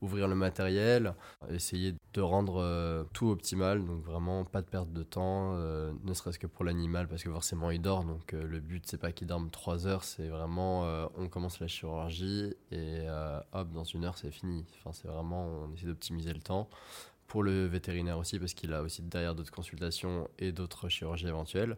ouvrir 0.00 0.28
le 0.28 0.34
matériel, 0.34 1.14
essayer 1.50 1.94
de 2.14 2.20
rendre 2.20 2.60
euh, 2.60 3.04
tout 3.12 3.28
optimal, 3.28 3.84
donc 3.84 4.04
vraiment 4.04 4.44
pas 4.44 4.62
de 4.62 4.66
perte 4.66 4.92
de 4.92 5.02
temps, 5.02 5.52
euh, 5.54 5.92
ne 6.04 6.14
serait-ce 6.14 6.38
que 6.38 6.46
pour 6.46 6.64
l'animal, 6.64 7.08
parce 7.08 7.22
que 7.22 7.30
forcément 7.30 7.70
il 7.70 7.80
dort, 7.80 8.04
donc 8.04 8.34
euh, 8.34 8.42
le 8.42 8.60
but 8.60 8.84
c'est 8.86 8.98
pas 8.98 9.12
qu'il 9.12 9.26
dorme 9.26 9.50
3 9.50 9.86
heures, 9.86 10.04
c'est 10.04 10.28
vraiment 10.28 10.60
on 11.16 11.28
commence 11.28 11.60
la 11.60 11.68
chirurgie 11.68 12.54
et 12.70 13.06
hop, 13.52 13.70
dans 13.72 13.84
une 13.84 14.04
heure 14.04 14.16
c'est 14.18 14.30
fini. 14.30 14.64
Enfin, 14.78 14.92
c'est 14.92 15.08
vraiment, 15.08 15.46
on 15.46 15.72
essaie 15.74 15.86
d'optimiser 15.86 16.32
le 16.32 16.40
temps. 16.40 16.68
Pour 17.26 17.42
le 17.42 17.66
vétérinaire 17.66 18.18
aussi, 18.18 18.38
parce 18.38 18.54
qu'il 18.54 18.72
a 18.72 18.82
aussi 18.82 19.02
derrière 19.02 19.34
d'autres 19.34 19.52
consultations 19.52 20.28
et 20.38 20.52
d'autres 20.52 20.88
chirurgies 20.88 21.28
éventuelles. 21.28 21.76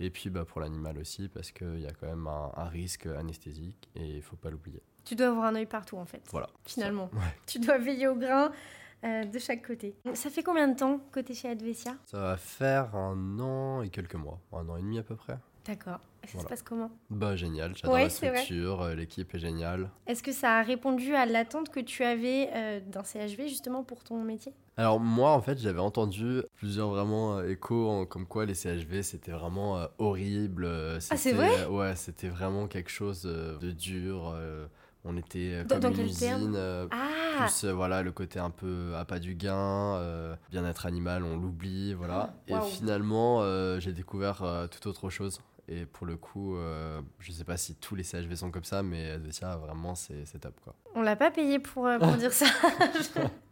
Et 0.00 0.10
puis 0.10 0.30
bah, 0.30 0.44
pour 0.44 0.60
l'animal 0.60 0.98
aussi, 0.98 1.28
parce 1.28 1.50
qu'il 1.50 1.80
y 1.80 1.86
a 1.86 1.92
quand 1.92 2.06
même 2.06 2.26
un, 2.26 2.52
un 2.56 2.68
risque 2.68 3.06
anesthésique 3.06 3.88
et 3.94 4.16
il 4.16 4.22
faut 4.22 4.36
pas 4.36 4.50
l'oublier. 4.50 4.82
Tu 5.04 5.14
dois 5.16 5.28
avoir 5.28 5.46
un 5.46 5.54
œil 5.54 5.66
partout 5.66 5.96
en 5.96 6.04
fait. 6.04 6.22
Voilà. 6.30 6.48
Finalement. 6.64 7.10
Tu 7.46 7.58
dois 7.58 7.78
veiller 7.78 8.08
au 8.08 8.14
grain 8.14 8.52
euh, 9.04 9.24
de 9.24 9.38
chaque 9.38 9.66
côté. 9.66 9.96
Ça 10.14 10.28
fait 10.28 10.42
combien 10.42 10.68
de 10.68 10.76
temps 10.76 11.00
que 11.12 11.20
tu 11.20 11.32
es 11.32 11.34
chez 11.34 11.48
Advesia 11.48 11.96
Ça 12.04 12.18
va 12.18 12.36
faire 12.36 12.94
un 12.94 13.38
an 13.40 13.82
et 13.82 13.88
quelques 13.88 14.16
mois. 14.16 14.40
Un 14.52 14.68
an 14.68 14.76
et 14.76 14.82
demi 14.82 14.98
à 14.98 15.02
peu 15.02 15.16
près. 15.16 15.38
D'accord. 15.64 16.00
Ça 16.32 16.40
se 16.40 16.46
passe 16.46 16.62
comment 16.62 16.90
Bah 17.10 17.36
génial, 17.36 17.74
j'adore 17.76 17.98
la 17.98 18.08
structure, 18.10 18.82
euh, 18.82 18.94
l'équipe 18.94 19.34
est 19.34 19.38
géniale. 19.38 19.90
Est-ce 20.06 20.22
que 20.22 20.32
ça 20.32 20.58
a 20.58 20.62
répondu 20.62 21.14
à 21.14 21.26
l'attente 21.26 21.70
que 21.70 21.80
tu 21.80 22.04
avais 22.04 22.50
euh, 22.54 22.80
d'un 22.80 23.04
CHV 23.04 23.48
justement 23.48 23.82
pour 23.84 24.04
ton 24.04 24.22
métier? 24.22 24.52
Alors 24.76 25.00
moi 25.00 25.32
en 25.32 25.40
fait 25.40 25.58
j'avais 25.58 25.80
entendu 25.80 26.42
plusieurs 26.54 26.88
vraiment 26.88 27.42
échos 27.42 28.06
comme 28.06 28.26
quoi 28.26 28.46
les 28.46 28.54
CHV 28.54 29.02
c'était 29.02 29.32
vraiment 29.32 29.88
horrible. 29.98 30.66
ah 30.66 31.16
c'est 31.16 31.32
vrai? 31.32 31.66
Ouais 31.66 31.96
c'était 31.96 32.28
vraiment 32.28 32.68
quelque 32.68 32.90
chose 32.90 33.22
de 33.22 33.72
dur 33.72 34.36
on 35.04 35.16
était 35.16 35.52
euh, 35.52 35.64
comme 35.64 35.92
une 35.92 36.00
usine. 36.00 36.54
Euh, 36.54 36.86
ah. 36.90 37.44
Plus 37.44 37.64
euh, 37.64 37.72
voilà, 37.72 38.02
le 38.02 38.12
côté 38.12 38.38
un 38.38 38.50
peu 38.50 38.94
à 38.96 39.04
pas 39.04 39.18
du 39.18 39.34
gain, 39.34 40.00
bien-être 40.50 40.86
animal, 40.86 41.24
on 41.24 41.36
l'oublie. 41.36 41.94
Voilà. 41.94 42.34
Et 42.46 42.54
finalement, 42.60 43.42
j'ai 43.80 43.92
découvert 43.92 44.68
tout 44.70 44.88
autre 44.88 45.10
chose. 45.10 45.40
Et 45.68 45.86
pour 45.86 46.06
le 46.06 46.16
coup, 46.16 46.56
je 47.18 47.32
sais 47.32 47.44
pas 47.44 47.56
si 47.56 47.74
tous 47.74 47.94
les 47.94 48.02
CHV 48.02 48.36
sont 48.36 48.50
comme 48.50 48.64
ça, 48.64 48.82
mais 48.82 49.10
Advetia, 49.10 49.56
vraiment, 49.56 49.94
c'est 49.94 50.38
top. 50.40 50.58
Quoi. 50.62 50.74
On 50.94 51.02
l'a 51.02 51.16
pas 51.16 51.30
payé 51.30 51.58
pour, 51.58 51.88
pour 52.00 52.12
dire 52.16 52.32
ça. 52.32 52.46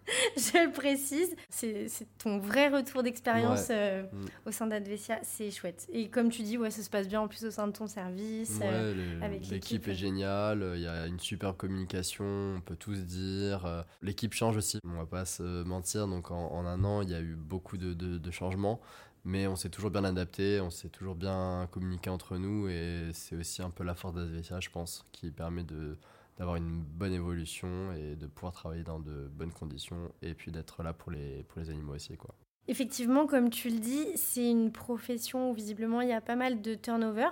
je 0.37 0.67
le 0.67 0.73
précise. 0.73 1.35
C'est 1.49 1.89
ton 2.19 2.39
vrai 2.39 2.69
retour 2.69 3.03
d'expérience 3.03 3.69
euh, 3.71 4.03
mm. 4.03 4.27
au 4.47 4.53
sein 4.53 4.67
d'Advesia. 4.67 5.19
C'est 5.23 5.51
chouette. 5.51 5.87
Et 5.93 6.09
comme 6.09 6.31
tu 6.31 6.43
dis, 6.43 6.59
ouais, 6.59 6.71
ça 6.71 6.83
se 6.83 6.91
passe 6.91 7.09
bien 7.09 7.21
en 7.21 7.29
plus 7.29 7.45
au 7.45 7.51
sein 7.51 7.67
de 7.67 7.73
ton 7.73 7.87
service. 7.87 8.61
Euh, 8.63 9.39
l'équipe 9.51 9.87
est 9.89 9.95
géniale. 9.95 10.73
Il 10.77 10.83
y 10.83 10.87
a 10.87 11.07
une 11.07 11.21
super 11.21 11.57
communication. 11.57 12.25
On 12.57 12.61
peut 12.61 12.77
tous 12.77 13.05
dire. 13.05 13.67
Euh, 13.67 13.83
l'équipe 14.03 14.33
change 14.33 14.57
aussi. 14.57 14.79
On 14.85 14.97
va 14.97 15.07
pas 15.07 15.25
se 15.25 15.65
mentir. 15.65 16.07
Donc 16.07 16.31
en, 16.31 16.67
un 16.67 16.85
an, 16.85 17.03
il 17.03 17.11
y 17.11 17.15
a 17.15 17.21
eu 17.21 17.35
beaucoup 17.35 17.77
de, 17.77 17.95
de 17.95 18.31
changements 18.31 18.81
mais 19.27 19.49
on 19.49 19.57
s'est 19.57 19.71
toujours 19.71 19.91
bien 19.91 20.05
adapté, 20.05 20.61
on 20.61 20.71
s'est 20.71 20.89
toujours 20.89 21.17
bien 21.17 21.69
communiqué 21.73 22.09
entre 22.09 22.39
nous 22.39 22.69
et 22.69 23.11
c'est 23.13 23.35
aussi 23.35 23.61
un 23.61 23.71
peu 23.71 23.83
la 23.83 23.97
force 23.97 24.15
d'Advesia, 24.15 24.61
je 24.61 24.71
pense, 24.71 25.05
qui 25.11 25.33
permet 25.33 25.65
de, 25.65 25.99
d'avoir 26.39 26.57
une 26.57 26.81
bonne 26.81 27.13
évolution 27.13 27.93
et 27.93 28.15
de 28.15 28.27
pouvoir 28.27 28.53
travailler 28.53 28.85
dans 28.85 29.01
de 29.01 29.29
bonnes 29.35 29.53
conditions 29.53 30.13
et 30.23 30.33
puis 30.33 30.53
d'être 30.53 30.85
là 30.85 30.93
pour 30.93 31.11
les, 31.11 31.43
pour 31.49 31.61
les 31.61 31.71
animaux 31.71 31.95
aussi. 31.95 32.17
Quoi. 32.17 32.37
Effectivement, 32.69 33.27
comme 33.27 33.51
tu 33.51 33.69
le 33.69 33.81
dis, 33.81 34.07
c'est 34.15 34.49
une 34.49 34.71
profession 34.71 35.51
où 35.51 35.55
visiblement 35.55 36.03
il 36.03 36.09
y 36.09 36.13
a 36.13 36.21
pas 36.21 36.37
mal 36.37 36.63
de 36.63 36.77
turnover. 36.77 37.29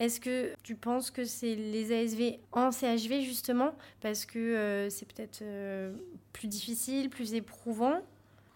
Est-ce 0.00 0.20
que 0.20 0.52
tu 0.62 0.74
penses 0.74 1.10
que 1.10 1.24
c'est 1.24 1.54
les 1.54 1.92
ASV 1.92 2.40
en 2.52 2.70
CHV 2.70 3.22
justement? 3.22 3.72
Parce 4.00 4.26
que 4.26 4.38
euh, 4.38 4.90
c'est 4.90 5.06
peut-être 5.06 5.40
euh, 5.42 5.94
plus 6.34 6.48
difficile, 6.48 7.08
plus 7.08 7.32
éprouvant? 7.32 8.02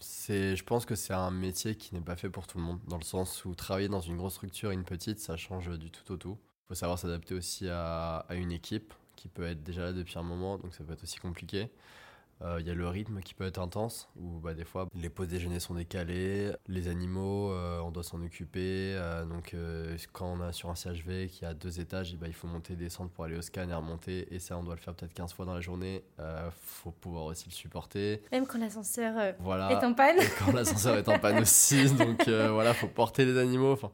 Je 0.02 0.62
pense 0.64 0.84
que 0.84 0.94
c'est 0.94 1.12
un 1.12 1.30
métier 1.30 1.76
qui 1.76 1.94
n'est 1.94 2.00
pas 2.00 2.16
fait 2.16 2.30
pour 2.30 2.46
tout 2.46 2.58
le 2.58 2.64
monde, 2.64 2.80
dans 2.88 2.98
le 2.98 3.04
sens 3.04 3.44
où 3.44 3.54
travailler 3.54 3.88
dans 3.88 4.00
une 4.00 4.16
grosse 4.16 4.34
structure 4.34 4.70
et 4.70 4.74
une 4.74 4.84
petite, 4.84 5.18
ça 5.18 5.36
change 5.36 5.70
du 5.78 5.90
tout 5.90 6.12
au 6.12 6.16
tout. 6.16 6.38
Il 6.64 6.68
faut 6.68 6.74
savoir 6.74 6.98
s'adapter 6.98 7.34
aussi 7.34 7.68
à, 7.68 8.18
à 8.28 8.34
une 8.34 8.52
équipe 8.52 8.94
qui 9.16 9.28
peut 9.28 9.44
être 9.44 9.62
déjà 9.62 9.82
là 9.82 9.92
depuis 9.92 10.18
un 10.18 10.22
moment, 10.22 10.58
donc 10.58 10.74
ça 10.74 10.84
peut 10.84 10.92
être 10.92 11.02
aussi 11.02 11.18
compliqué. 11.18 11.70
Euh, 12.44 12.58
Il 12.60 12.66
y 12.66 12.70
a 12.70 12.74
le 12.74 12.88
rythme 12.88 13.20
qui 13.20 13.34
peut 13.34 13.44
être 13.44 13.60
intense, 13.60 14.08
où 14.16 14.40
bah, 14.40 14.52
des 14.54 14.64
fois 14.64 14.88
les 14.94 15.08
pauses 15.08 15.28
déjeuner 15.28 15.60
sont 15.60 15.74
décalées, 15.74 16.50
les 16.66 16.88
animaux, 16.88 17.52
euh, 17.52 17.78
on 17.80 17.90
doit 17.92 18.02
s'en 18.02 18.20
occuper. 18.22 18.94
euh, 18.96 19.24
donc 19.24 19.54
euh, 19.54 19.96
quand 20.12 20.26
on 20.26 20.40
a 20.40 20.52
sur 20.52 20.68
un 20.68 20.74
CHV 20.74 21.28
qui 21.28 21.44
a 21.44 21.54
deux 21.54 21.78
étages, 21.80 22.10
eh 22.12 22.16
ben, 22.16 22.26
il 22.26 22.32
faut 22.34 22.48
monter 22.48 22.72
et 22.72 22.76
descendre 22.76 23.10
pour 23.10 23.24
aller 23.24 23.36
au 23.36 23.42
scan 23.42 23.68
et 23.68 23.74
remonter. 23.74 24.32
Et 24.34 24.38
ça, 24.38 24.56
on 24.58 24.62
doit 24.64 24.74
le 24.74 24.80
faire 24.80 24.94
peut-être 24.94 25.14
15 25.14 25.32
fois 25.32 25.44
dans 25.44 25.54
la 25.54 25.60
journée. 25.60 26.02
Il 26.18 26.24
faut 26.62 26.90
pouvoir 26.90 27.24
aussi 27.26 27.46
le 27.48 27.54
supporter. 27.54 28.22
Même 28.32 28.46
quand 28.46 28.58
l'ascenseur 28.58 29.14
euh, 29.18 29.32
Voilà. 29.38 29.70
est 29.70 29.84
en 29.84 29.94
panne. 29.94 30.18
Et 30.18 30.26
quand 30.38 30.52
l'ascenseur 30.52 30.96
est 30.96 31.08
en 31.08 31.18
panne 31.18 31.38
aussi. 31.40 31.88
Donc 31.94 32.26
euh, 32.28 32.50
voilà, 32.50 32.74
faut 32.74 32.88
porter 32.88 33.24
les 33.24 33.38
animaux. 33.38 33.72
Enfin, 33.72 33.90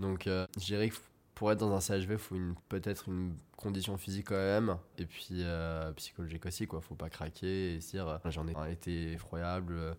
donc 0.00 0.26
euh, 0.26 0.46
je 0.58 0.64
dirais 0.64 0.88
que 0.88 0.94
pour 1.42 1.50
être 1.50 1.58
dans 1.58 1.72
un 1.74 1.80
CHV, 1.80 2.12
il 2.12 2.18
faut 2.18 2.36
peut-être 2.68 3.08
une 3.08 3.34
condition 3.56 3.96
physique 3.98 4.28
quand 4.28 4.36
même. 4.36 4.76
Et 4.96 5.06
puis 5.06 5.26
euh, 5.42 5.90
psychologique 5.94 6.46
aussi, 6.46 6.68
quoi. 6.68 6.80
Faut 6.80 6.94
pas 6.94 7.10
craquer 7.10 7.74
et 7.74 7.80
se 7.80 7.90
dire, 7.90 8.06
euh, 8.06 8.18
j'en 8.30 8.46
ai 8.46 8.54
un 8.54 8.66
été 8.68 9.10
effroyable. 9.14 9.74
euh, 9.76 9.94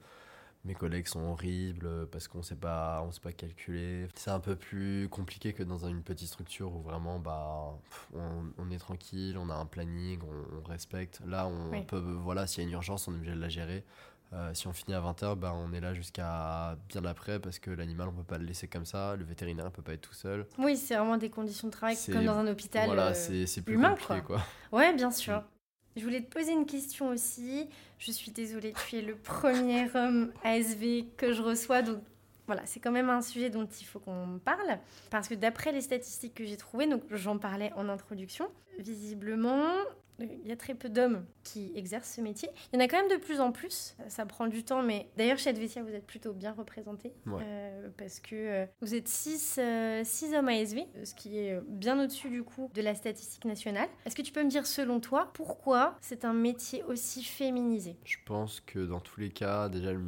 Mes 0.63 0.73
collègues 0.73 1.07
sont 1.07 1.19
horribles 1.19 2.07
parce 2.13 2.29
qu'on 2.29 2.43
sait 2.43 2.55
pas, 2.55 3.03
on 3.05 3.11
sait 3.11 3.19
pas 3.19 3.33
calculer. 3.33 4.07
C'est 4.15 4.31
un 4.31 4.39
peu 4.39 4.55
plus 4.55 5.09
compliqué 5.09 5.51
que 5.51 5.63
dans 5.63 5.85
une 5.85 6.01
petite 6.01 6.29
structure 6.29 6.73
où 6.73 6.81
vraiment 6.81 7.19
bah 7.19 7.73
on, 8.13 8.45
on 8.57 8.71
est 8.71 8.77
tranquille, 8.77 9.37
on 9.37 9.49
a 9.49 9.55
un 9.55 9.65
planning, 9.65 10.21
on, 10.23 10.59
on 10.59 10.63
respecte. 10.63 11.19
Là, 11.27 11.45
on 11.47 11.71
Oui. 11.71 11.83
peut 11.83 11.99
voilà, 11.99 12.47
s'il 12.47 12.63
y 12.63 12.65
a 12.65 12.69
une 12.69 12.73
urgence, 12.75 13.09
on 13.09 13.11
est 13.11 13.17
obligé 13.17 13.35
de 13.35 13.41
la 13.41 13.49
gérer. 13.49 13.83
Euh, 14.31 14.51
si 14.53 14.67
on 14.67 14.73
finit 14.73 14.95
à 14.95 15.01
20h, 15.01 15.35
bah, 15.35 15.53
on 15.55 15.73
est 15.73 15.79
là 15.79 15.93
jusqu'à 15.93 16.75
bien 16.89 17.05
après 17.05 17.39
parce 17.39 17.59
que 17.59 17.69
l'animal, 17.69 18.07
on 18.07 18.13
peut 18.13 18.23
pas 18.23 18.37
le 18.37 18.45
laisser 18.45 18.67
comme 18.67 18.85
ça. 18.85 19.15
Le 19.15 19.23
vétérinaire, 19.23 19.65
il 19.67 19.71
peut 19.71 19.81
pas 19.81 19.93
être 19.93 20.01
tout 20.01 20.13
seul. 20.13 20.47
Oui, 20.57 20.75
c'est 20.77 20.95
vraiment 20.95 21.17
des 21.17 21.29
conditions 21.29 21.67
de 21.67 21.73
travail 21.73 21.97
comme 22.11 22.25
dans 22.25 22.37
un 22.37 22.47
hôpital. 22.47 22.87
voilà, 22.87 23.09
euh, 23.09 23.45
c'est 23.45 23.61
plus 23.61 23.75
humain, 23.75 23.91
compliqué, 23.91 24.21
quoi. 24.21 24.41
Ouais, 24.71 24.93
bien 24.93 25.11
sûr. 25.11 25.43
Je 25.95 26.03
voulais 26.03 26.21
te 26.21 26.31
poser 26.31 26.53
une 26.53 26.65
question 26.65 27.09
aussi. 27.09 27.69
Je 27.99 28.11
suis 28.11 28.31
désolée, 28.31 28.73
tu 28.87 28.97
es 28.97 29.01
le 29.01 29.15
premier 29.15 29.87
homme 29.95 30.31
ASV 30.43 31.05
que 31.15 31.31
je 31.31 31.41
reçois, 31.41 31.83
donc 31.83 31.99
voilà, 32.47 32.63
c'est 32.65 32.79
quand 32.79 32.91
même 32.91 33.09
un 33.09 33.21
sujet 33.21 33.49
dont 33.49 33.65
il 33.65 33.85
faut 33.85 33.99
qu'on 33.99 34.39
parle, 34.43 34.79
parce 35.09 35.27
que 35.27 35.35
d'après 35.35 35.71
les 35.71 35.81
statistiques 35.81 36.33
que 36.33 36.45
j'ai 36.45 36.57
trouvées, 36.57 36.87
donc 36.87 37.03
j'en 37.11 37.37
parlais 37.37 37.71
en 37.75 37.87
introduction, 37.87 38.49
visiblement, 38.79 39.71
euh, 40.21 40.25
il 40.43 40.47
y 40.47 40.51
a 40.51 40.55
très 40.55 40.75
peu 40.75 40.89
d'hommes 40.89 41.25
qui 41.43 41.71
exercent 41.75 42.13
ce 42.15 42.21
métier. 42.21 42.47
Il 42.71 42.79
y 42.79 42.81
en 42.81 42.85
a 42.85 42.87
quand 42.87 42.97
même 43.01 43.09
de 43.09 43.21
plus 43.21 43.39
en 43.41 43.51
plus. 43.51 43.95
Ça 44.07 44.25
prend 44.27 44.45
du 44.47 44.63
temps, 44.63 44.83
mais 44.83 45.09
d'ailleurs 45.17 45.39
chez 45.39 45.49
Advetia, 45.49 45.81
vous 45.81 45.89
êtes 45.93 46.05
plutôt 46.05 46.33
bien 46.33 46.51
représentés, 46.53 47.11
Ouais. 47.25 47.41
euh, 47.43 47.89
parce 47.97 48.19
que 48.19 48.35
euh, 48.35 48.65
vous 48.81 48.93
êtes 48.93 49.07
6 49.07 49.59
hommes 50.35 50.47
ASV, 50.47 50.81
ce 51.03 51.15
qui 51.15 51.39
est 51.39 51.59
bien 51.67 51.99
au-dessus 52.01 52.29
du 52.29 52.43
coup 52.43 52.69
de 52.75 52.81
la 52.81 52.93
statistique 52.95 53.43
nationale. 53.45 53.89
Est-ce 54.05 54.15
que 54.15 54.21
tu 54.21 54.31
peux 54.31 54.43
me 54.43 54.49
dire 54.49 54.67
selon 54.67 54.99
toi 54.99 55.31
pourquoi 55.33 55.97
c'est 55.99 56.25
un 56.25 56.33
métier 56.33 56.83
aussi 56.83 57.23
féminisé? 57.23 57.97
Je 58.05 58.17
pense 58.23 58.61
que 58.61 58.79
dans 58.85 58.99
tous 58.99 59.19
les 59.19 59.31
cas, 59.31 59.67
déjà, 59.67 59.91
le, 59.93 59.99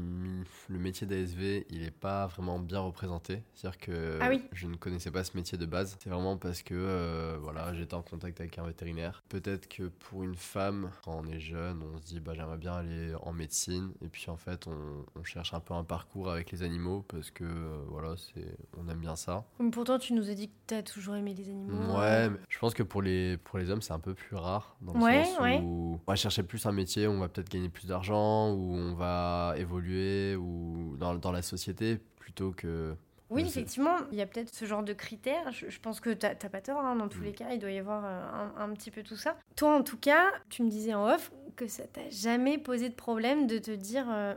métier 0.70 1.08
d'ASV, 1.08 1.66
il 1.72 1.84
est 1.84 1.92
pas 1.92 2.28
vraiment 2.28 2.60
bien 2.60 2.80
représenté. 2.80 3.42
C'est-à-dire 3.56 3.80
que 3.80 4.20
Ah 4.22 4.30
oui. 4.30 4.44
je 4.54 4.68
ne 4.68 4.76
connaissais 4.76 5.12
pas 5.12 5.24
ce 5.24 5.36
métier 5.36 5.58
de 5.58 5.66
base. 5.66 5.98
C'est 6.02 6.10
vraiment 6.12 6.38
parce 6.38 6.62
que 6.62 6.76
euh, 6.76 7.38
voilà, 7.42 7.74
j'étais 7.74 7.96
en 7.96 8.04
contact 8.04 8.40
avec 8.40 8.55
un 8.60 8.66
vétérinaire. 8.66 9.24
Peut-être 9.30 9.68
que 9.68 9.84
pour 9.88 10.24
une 10.24 10.36
femme, 10.36 10.90
quand 11.04 11.22
on 11.24 11.28
est 11.28 11.40
jeune, 11.40 11.82
on 11.94 11.98
se 11.98 12.04
dit 12.06 12.20
bah, 12.20 12.34
j'aimerais 12.36 12.58
bien 12.58 12.74
aller 12.74 13.14
en 13.22 13.34
médecine. 13.34 13.92
Et 14.02 14.08
puis 14.08 14.30
en 14.30 14.38
fait, 14.38 14.68
on, 14.68 15.06
on 15.20 15.24
cherche 15.24 15.54
un 15.54 15.60
peu 15.60 15.74
un 15.74 15.84
parcours 15.84 16.30
avec 16.32 16.52
les 16.52 16.64
animaux 16.64 17.04
parce 17.08 17.32
que 17.32 17.44
euh, 17.44 17.84
voilà, 17.90 18.16
c'est, 18.18 18.58
on 18.78 18.88
aime 18.90 19.00
bien 19.00 19.16
ça. 19.16 19.46
Mais 19.60 19.70
Pourtant, 19.72 20.00
tu 20.00 20.14
nous 20.14 20.30
as 20.30 20.34
dit 20.34 20.48
que 20.50 20.54
tu 20.68 20.74
as 20.76 20.84
toujours 20.84 21.16
aimé 21.16 21.34
les 21.34 21.50
animaux. 21.50 21.98
Ouais, 21.98 22.30
mais 22.30 22.38
je 22.50 22.60
pense 22.60 22.74
que 22.74 22.84
pour 22.84 23.02
les, 23.02 23.38
pour 23.38 23.58
les 23.60 23.70
hommes, 23.70 23.82
c'est 23.82 23.94
un 23.94 24.00
peu 24.00 24.14
plus 24.14 24.36
rare. 24.36 24.76
Dans 24.82 24.94
le 24.94 25.00
Ouais, 25.00 25.26
sens 25.26 25.40
ouais. 25.40 25.60
où 25.64 26.00
on 26.06 26.12
va 26.12 26.16
chercher 26.16 26.44
plus 26.44 26.66
un 26.66 26.72
métier, 26.72 27.08
où 27.08 27.12
on 27.12 27.20
va 27.20 27.28
peut-être 27.30 27.50
gagner 27.50 27.70
plus 27.70 27.88
d'argent, 27.88 28.52
où 28.54 28.74
on 28.76 28.94
va 28.96 29.54
évoluer 29.58 30.36
ou 30.36 30.96
dans, 30.98 31.16
dans 31.16 31.32
la 31.32 31.42
société 31.42 32.00
plutôt 32.20 32.52
que. 32.52 32.96
Oui, 33.36 33.44
effectivement, 33.48 33.98
il 34.12 34.18
y 34.18 34.22
a 34.22 34.26
peut-être 34.26 34.54
ce 34.54 34.66
genre 34.66 34.84
de 34.84 34.94
critères. 34.94 35.52
Je, 35.52 35.70
je 35.70 35.80
pense 35.80 36.00
que 36.00 36.10
tu 36.12 36.26
n'as 36.26 36.36
pas 36.36 36.62
tort, 36.62 36.80
hein, 36.80 36.96
dans 36.96 37.08
tous 37.08 37.20
Mm. 37.20 37.24
les 37.26 37.32
cas, 37.34 37.50
il 37.54 37.60
doit 37.60 37.72
y 37.72 37.78
avoir 37.78 38.04
euh, 38.06 38.52
un, 38.58 38.64
un 38.64 38.74
petit 38.74 38.92
peu 38.92 39.04
tout 39.04 39.16
ça. 39.16 39.38
Toi, 39.56 39.76
en 39.76 39.84
tout 39.84 39.98
cas, 39.98 40.26
tu 40.50 40.64
me 40.64 40.70
disais 40.70 40.94
en 40.94 41.08
off 41.08 41.32
que 41.56 41.68
ça 41.68 41.84
t'a 41.88 42.10
jamais 42.10 42.58
posé 42.58 42.90
de 42.90 42.96
problème 42.96 43.48
de 43.48 43.58
te 43.58 43.72
dire 43.72 44.06
euh, 44.10 44.34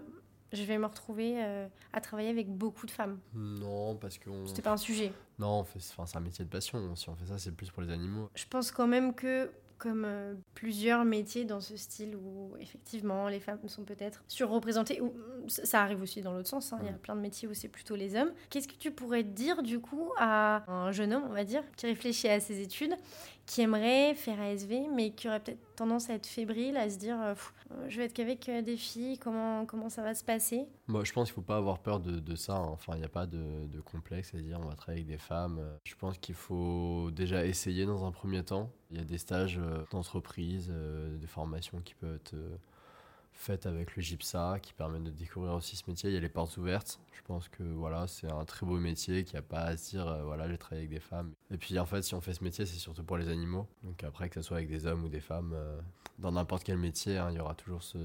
je 0.53 0.63
vais 0.63 0.79
me 0.79 0.87
retrouver 0.87 1.35
euh, 1.43 1.67
à 1.93 2.01
travailler 2.01 2.31
avec 2.31 2.49
beaucoup 2.49 2.87
de 2.87 2.91
femmes. 2.91 3.19
Non, 3.35 3.97
parce 3.97 4.19
qu'on. 4.19 4.47
C'était 4.47 4.63
pas 4.63 4.73
un 4.73 4.77
sujet. 4.77 5.13
Non, 5.39 5.61
on 5.61 5.65
fait, 5.65 5.79
enfin, 5.79 6.07
c'est 6.07 6.17
un 6.17 6.21
métier 6.21 6.45
de 6.45 6.51
passion. 6.51 6.95
Si 6.97 7.09
on 7.09 7.15
fait 7.15 7.27
ça, 7.27 7.39
c'est 7.39 7.55
plus 7.55 7.71
pour 7.71 7.83
les 7.83 7.91
animaux. 7.93 8.29
Je 8.35 8.45
pense 8.49 8.71
quand 8.71 8.87
même 8.87 9.15
que, 9.15 9.51
comme 9.79 10.05
euh, 10.05 10.35
plusieurs 10.55 11.05
métiers 11.05 11.45
dans 11.45 11.61
ce 11.61 11.77
style 11.77 12.17
où 12.17 12.55
effectivement 12.61 13.29
les 13.29 13.41
femmes 13.41 13.59
sont 13.69 13.85
peut-être 13.85 14.23
surreprésentées, 14.29 15.01
ou 15.01 15.15
ça 15.47 15.65
ça 15.65 15.83
arrive 15.83 16.03
aussi 16.03 16.21
dans 16.21 16.33
l'autre 16.33 16.49
sens, 16.49 16.73
hein, 16.73 16.79
il 16.83 16.87
y 16.87 16.89
a 16.89 16.93
Mm. 16.93 16.99
plein 16.99 17.17
de 17.17 17.21
métiers 17.21 17.49
où 17.49 17.55
c'est 17.55 17.69
plutôt 17.69 17.95
les 17.97 18.17
hommes. 18.17 18.33
Qu'est-ce 18.51 18.69
que 18.69 18.75
tu 18.77 18.91
pourrais 18.91 19.23
dire 19.23 19.63
du 19.63 19.79
coup 19.81 20.11
à 20.19 20.65
un 20.71 20.91
jeune 20.93 21.13
homme, 21.15 21.25
on 21.29 21.33
va 21.33 21.45
dire, 21.45 21.63
qui 21.77 21.87
réfléchit 21.87 22.29
à 22.29 22.41
ses 22.41 22.61
études, 22.61 22.95
qui 23.49 23.63
aimerait 23.63 24.15
faire 24.15 24.39
ASV, 24.41 24.89
mais 24.95 25.11
qui 25.11 25.27
aurait 25.27 25.41
peut-être 25.41 25.75
tendance 25.75 26.11
à 26.11 26.15
être 26.15 26.27
fébrile, 26.27 26.77
à 26.77 26.91
se 26.91 26.99
dire 26.99 27.19
euh, 27.19 27.35
euh, 27.71 27.87
je 27.89 27.97
vais 27.97 28.05
être 28.05 28.13
qu'avec 28.13 28.47
euh, 28.51 28.61
des 28.61 28.77
filles, 28.77 29.17
comment, 29.19 29.65
comment 29.65 29.89
ça 29.89 30.03
va 30.03 30.15
se 30.15 30.23
passer? 30.23 30.67
Moi, 30.87 31.03
je 31.05 31.13
pense 31.15 31.29
qu'il 31.29 31.35
faut 31.35 31.41
pas 31.41 31.57
avoir 31.57 31.79
peur 31.79 31.99
de, 31.99 32.21
de 32.21 32.37
ça. 32.37 32.57
hein. 32.57 32.69
Enfin, 32.71 32.93
il 32.97 32.99
n'y 32.99 33.07
a 33.07 33.09
pas 33.09 33.25
de, 33.25 33.67
de 33.67 33.81
complexe 33.81 34.35
à 34.35 34.39
dire 34.39 34.61
on 34.63 34.69
va 34.69 34.75
travailler 34.75 35.03
avec 35.03 35.17
des 35.17 35.19
femmes. 35.23 35.63
Je 35.85 35.95
pense 35.95 36.19
qu'il 36.19 36.35
faut 36.35 37.11
déjà 37.11 37.47
essayer 37.47 37.87
dans 37.87 38.05
un 38.05 38.13
premier 38.13 38.45
temps. 38.45 38.71
Il 38.91 38.99
y 38.99 39.01
a 39.01 39.05
des 39.05 39.19
stages 39.19 39.59
d'entreprise, 39.91 40.69
des 41.19 41.27
formations 41.27 41.81
qui 41.81 41.95
peuvent 41.95 42.17
être 42.17 42.35
faites 43.39 43.67
avec 43.67 43.95
le 43.97 44.03
GIPSA 44.03 44.59
qui 44.61 44.73
permettent 44.73 45.05
de 45.05 45.11
découvrir 45.11 45.55
aussi 45.55 45.77
ce 45.77 45.85
métier. 45.89 46.11
Il 46.11 46.15
y 46.15 46.17
a 46.17 46.21
les 46.21 46.29
portes 46.29 46.57
ouvertes. 46.57 47.01
Je 47.13 47.23
pense 47.23 47.49
que 47.49 47.63
voilà, 47.63 48.07
c'est 48.09 48.31
un 48.31 48.45
très 48.45 48.67
beau 48.67 48.79
métier 48.79 49.23
qui 49.25 49.37
a 49.37 49.43
pas 49.43 49.61
à 49.61 49.77
se 49.77 49.91
dire 49.91 50.07
euh, 50.09 50.25
voilà, 50.25 50.49
j'ai 50.49 50.59
travaillé 50.59 50.87
avec 50.87 50.91
des 50.91 51.01
femmes. 51.01 51.33
Et 51.51 51.57
puis 51.57 51.79
en 51.79 51.87
fait, 51.87 52.03
si 52.03 52.15
on 52.15 52.21
fait 52.21 52.35
ce 52.35 52.43
métier, 52.43 52.67
c'est 52.67 52.79
surtout 52.79 53.05
pour 53.05 53.17
les 53.17 53.29
animaux. 53.29 53.67
Donc 53.85 54.03
après, 54.03 54.29
que 54.29 54.35
ce 54.41 54.43
soit 54.43 54.57
avec 54.57 54.69
des 54.69 54.87
hommes 54.87 55.05
ou 55.05 55.09
des 55.09 55.21
femmes, 55.21 55.53
euh, 55.55 55.81
dans 56.19 56.33
n'importe 56.33 56.65
quel 56.65 56.79
métier, 56.79 57.17
hein, 57.17 57.29
il 57.31 57.37
y 57.37 57.41
aura 57.41 57.55
toujours 57.55 57.83
ce 57.83 57.99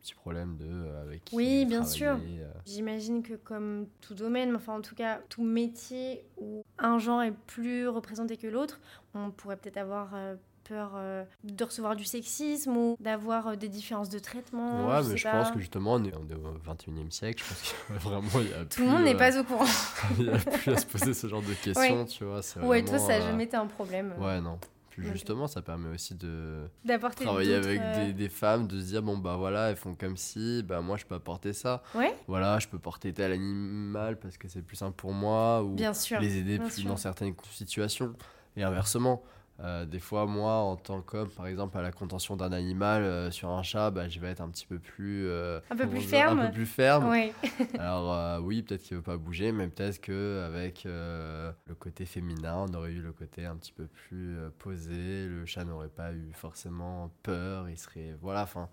petit 0.00 0.14
problème 0.14 0.56
de 0.56 0.66
euh, 0.68 1.02
avec 1.02 1.24
qui 1.24 1.36
Oui, 1.36 1.64
bien 1.66 1.84
sûr. 1.84 2.18
euh. 2.20 2.52
J'imagine 2.66 3.22
que 3.22 3.34
comme 3.34 3.86
tout 4.00 4.14
domaine, 4.14 4.56
enfin 4.56 4.74
en 4.74 4.80
tout 4.80 4.96
cas 4.96 5.20
tout 5.28 5.44
métier 5.44 6.24
où 6.36 6.64
un 6.78 6.98
genre 6.98 7.22
est 7.22 7.32
plus 7.46 7.86
représenté 7.86 8.36
que 8.36 8.48
l'autre, 8.48 8.80
on 9.14 9.30
pourrait 9.30 9.56
peut-être 9.56 9.76
avoir 9.76 10.14
euh, 10.14 10.34
peur 10.70 10.92
euh, 10.94 11.24
de 11.42 11.64
recevoir 11.64 11.96
du 11.96 12.04
sexisme 12.04 12.76
ou 12.76 12.96
d'avoir 13.00 13.48
euh, 13.48 13.56
des 13.56 13.68
différences 13.68 14.08
de 14.08 14.20
traitement. 14.20 14.88
Ouais, 14.88 15.02
je 15.02 15.08
mais 15.10 15.16
je 15.16 15.24
pas. 15.24 15.32
pense 15.32 15.50
que 15.50 15.58
justement, 15.58 15.94
on 15.94 16.04
est, 16.04 16.14
au 16.14 16.22
21e 16.22 17.10
siècle. 17.10 17.42
Je 17.42 17.48
pense 17.48 17.62
que 17.62 17.92
vraiment, 18.08 18.28
il 18.36 18.50
y 18.50 18.54
a 18.54 18.64
tout 18.64 18.82
le 18.82 18.88
monde 18.88 19.02
n'est 19.02 19.16
pas 19.16 19.38
au 19.38 19.44
courant. 19.44 19.64
Il 20.18 20.24
n'y 20.26 20.30
a 20.30 20.38
plus 20.38 20.72
à 20.72 20.76
se 20.76 20.86
poser 20.86 21.12
ce 21.12 21.26
genre 21.26 21.42
de 21.42 21.54
questions, 21.54 22.04
tu 22.04 22.24
vois. 22.24 22.40
ouais, 22.62 22.84
toi 22.84 22.98
vraiment, 22.98 23.06
ça 23.06 23.14
a 23.14 23.18
euh, 23.18 23.22
jamais 23.22 23.44
été 23.44 23.56
un 23.56 23.66
problème 23.66 24.14
euh, 24.16 24.24
Ouais, 24.24 24.40
non. 24.40 24.58
Puis 24.90 25.08
justement, 25.12 25.46
ça 25.46 25.62
permet 25.62 25.88
aussi 25.88 26.14
de 26.14 26.68
travailler 27.16 27.54
avec 27.54 27.80
euh, 27.80 28.06
des, 28.06 28.12
des 28.12 28.28
femmes, 28.28 28.66
de 28.66 28.78
se 28.78 28.86
dire, 28.86 29.02
bon, 29.02 29.18
bah 29.18 29.36
voilà, 29.36 29.70
elles 29.70 29.76
font 29.76 29.94
comme 29.94 30.16
si, 30.16 30.62
bah 30.62 30.80
moi, 30.80 30.96
je 30.96 31.06
peux 31.06 31.14
apporter 31.14 31.52
ça. 31.52 31.82
Ouais, 31.94 32.14
Voilà, 32.28 32.58
je 32.58 32.68
peux 32.68 32.78
porter 32.78 33.12
tel 33.12 33.32
animal 33.32 34.18
parce 34.18 34.36
que 34.36 34.48
c'est 34.48 34.62
plus 34.62 34.76
simple 34.76 34.96
pour 34.96 35.12
moi. 35.12 35.62
Ou 35.62 35.70
bien 35.70 35.94
sûr. 35.94 36.20
les 36.20 36.36
aider 36.36 36.58
bien 36.58 36.66
plus 36.68 36.82
sûr. 36.82 36.88
dans 36.88 36.96
certaines 36.96 37.34
situations. 37.50 38.14
Et 38.56 38.62
inversement, 38.62 39.22
euh, 39.62 39.84
des 39.84 39.98
fois, 39.98 40.26
moi, 40.26 40.52
en 40.54 40.76
tant 40.76 41.02
qu'homme, 41.02 41.28
par 41.28 41.46
exemple, 41.46 41.76
à 41.76 41.82
la 41.82 41.92
contention 41.92 42.36
d'un 42.36 42.52
animal 42.52 43.02
euh, 43.02 43.30
sur 43.30 43.50
un 43.50 43.62
chat, 43.62 43.90
bah, 43.90 44.08
je 44.08 44.18
vais 44.18 44.28
être 44.28 44.40
un 44.40 44.48
petit 44.48 44.66
peu 44.66 44.78
plus... 44.78 45.26
euh, 45.28 45.60
Un 45.70 45.76
peu 45.76 45.86
plus 45.86 45.98
dire, 46.00 46.08
ferme. 46.08 46.40
Un 46.40 46.46
peu 46.46 46.52
plus 46.52 46.66
ferme. 46.66 47.08
Ouais. 47.08 47.32
Alors 47.78 48.42
oui, 48.42 48.62
peut-être 48.62 48.82
qu'il 48.82 48.96
veut 48.96 49.02
pas 49.02 49.16
bouger, 49.16 49.52
mais 49.52 49.68
peut-être 49.68 50.00
que 50.00 50.44
avec 50.46 50.86
euh, 50.86 51.52
le 51.66 51.74
côté 51.74 52.06
féminin, 52.06 52.66
on 52.68 52.74
aurait 52.74 52.92
eu 52.92 53.02
le 53.02 53.12
côté 53.12 53.44
un 53.44 53.56
petit 53.56 53.72
peu 53.72 53.86
plus 53.86 54.36
posé. 54.58 55.26
Le 55.26 55.44
chat 55.46 55.64
n'aurait 55.64 55.88
pas 55.88 56.12
eu 56.12 56.30
forcément 56.32 57.10
peur. 57.22 57.68
Il 57.68 57.78
serait 57.78 58.16
voilà. 58.22 58.42
Enfin, 58.42 58.68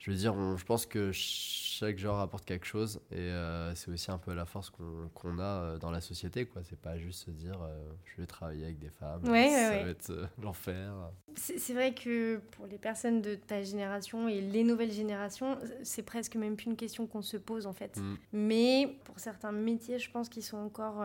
je 0.00 0.10
veux 0.10 0.16
dire, 0.16 0.34
on- 0.34 0.56
je 0.56 0.64
pense 0.64 0.86
que 0.86 1.10
chaque 1.12 1.98
genre 1.98 2.18
apporte 2.20 2.44
quelque 2.44 2.66
chose 2.66 3.00
et 3.12 3.16
euh, 3.18 3.74
c'est 3.74 3.90
aussi 3.90 4.10
un 4.10 4.18
peu 4.18 4.34
la 4.34 4.46
force 4.46 4.70
qu'on 4.70 5.38
a 5.38 5.42
euh, 5.42 5.78
dans 5.78 5.90
la 5.90 6.00
société. 6.00 6.44
quoi. 6.46 6.62
C'est 6.64 6.78
pas 6.80 6.98
juste 6.98 7.24
se 7.26 7.30
dire 7.30 7.54
euh, 7.62 7.88
je 8.04 8.20
vais 8.20 8.26
travailler 8.26 8.64
avec 8.64 8.78
des 8.78 8.90
femmes, 8.90 9.22
Ouais, 9.28 9.48
ça 9.48 9.70
ouais, 9.70 9.84
va 9.84 9.90
être 9.90 10.10
euh, 10.10 10.26
l'enfer. 10.42 10.92
C'est 11.36 11.72
vrai 11.74 11.94
que 11.94 12.38
pour 12.52 12.66
les 12.66 12.78
personnes 12.78 13.22
de 13.22 13.36
ta 13.36 13.62
génération 13.62 14.28
et 14.28 14.40
les 14.40 14.64
nouvelles 14.64 14.90
générations, 14.92 15.56
c'est 15.84 16.02
presque 16.02 16.34
même 16.34 16.56
plus 16.56 16.66
une 16.66 16.76
question 16.76 17.06
qu'on 17.06 17.22
se 17.22 17.36
pose 17.36 17.66
en 17.66 17.72
fait. 17.72 17.96
Mm. 17.96 18.14
Mais 18.32 18.96
pour 19.04 19.20
certains 19.20 19.52
métiers, 19.52 19.98
je 20.00 20.10
pense 20.10 20.28
qu'ils 20.28 20.42
sont 20.42 20.56
encore 20.58 21.04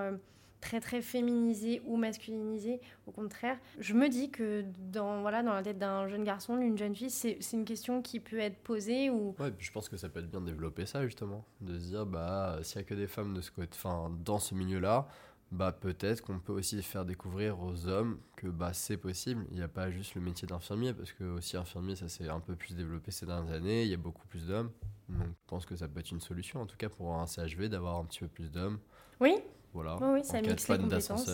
très 0.63 0.79
très 0.79 1.01
féminisés 1.01 1.81
ou 1.85 1.97
masculinisés. 1.97 2.79
Au 3.05 3.11
contraire, 3.11 3.57
je 3.79 3.93
me 3.93 4.07
dis 4.07 4.31
que 4.31 4.63
dans, 4.91 5.21
voilà, 5.21 5.43
dans 5.43 5.53
la 5.53 5.61
tête 5.61 5.77
d'un 5.77 6.07
jeune 6.07 6.23
garçon, 6.23 6.57
d'une 6.57 6.77
jeune 6.77 6.95
fille, 6.95 7.09
c'est 7.09 7.37
c'est 7.41 7.57
une 7.57 7.65
question 7.65 8.01
qui 8.01 8.21
peut 8.21 8.39
être 8.39 8.57
posée 8.63 9.09
ou... 9.09 9.35
Ouais, 9.39 9.53
je 9.59 9.71
pense 9.71 9.89
que 9.89 9.97
ça 9.97 10.07
peut 10.07 10.19
être 10.19 10.31
bien 10.31 10.39
de 10.39 10.45
développer 10.45 10.85
ça 10.85 11.03
justement, 11.05 11.45
de 11.59 11.77
se 11.77 11.87
dire 11.87 12.05
bah 12.05 12.59
s'il 12.63 12.77
y 12.77 12.79
a 12.79 12.83
que 12.83 12.93
des 12.93 13.07
femmes 13.07 13.33
de 13.33 13.41
ce 13.41 13.51
côté, 13.51 13.71
enfin 13.73 14.09
dans 14.23 14.39
ce 14.39 14.55
milieu-là, 14.55 15.07
bah 15.51 15.73
peut-être 15.73 16.21
qu'on 16.21 16.39
peut 16.39 16.53
aussi 16.53 16.81
faire 16.81 17.03
découvrir 17.03 17.61
aux 17.61 17.87
hommes 17.87 18.19
que 18.37 18.47
bah 18.47 18.71
c'est 18.71 18.97
possible. 18.97 19.45
Il 19.51 19.57
n'y 19.57 19.63
a 19.63 19.67
pas 19.67 19.91
juste 19.91 20.15
le 20.15 20.21
métier 20.21 20.47
d'infirmier 20.47 20.93
parce 20.93 21.11
que 21.11 21.25
aussi 21.25 21.57
infirmier 21.57 21.97
ça 21.97 22.07
s'est 22.07 22.29
un 22.29 22.39
peu 22.39 22.55
plus 22.55 22.75
développé 22.75 23.11
ces 23.11 23.25
dernières 23.25 23.53
années. 23.53 23.83
Il 23.83 23.89
y 23.89 23.93
a 23.93 23.97
beaucoup 23.97 24.25
plus 24.27 24.47
d'hommes. 24.47 24.71
Donc 25.09 25.27
je 25.27 25.47
pense 25.47 25.65
que 25.65 25.75
ça 25.75 25.89
peut 25.89 25.99
être 25.99 26.11
une 26.11 26.21
solution 26.21 26.61
en 26.61 26.65
tout 26.65 26.77
cas 26.77 26.87
pour 26.87 27.13
un 27.13 27.27
CHV 27.27 27.67
d'avoir 27.67 27.97
un 27.97 28.05
petit 28.05 28.21
peu 28.21 28.29
plus 28.29 28.49
d'hommes. 28.49 28.79
Oui. 29.19 29.35
Voilà. 29.73 29.97
Oui, 30.01 30.07
oui 30.13 30.23
ça 30.23 30.41
mixe 30.41 30.67
les 30.67 30.77
compétences. 30.77 31.29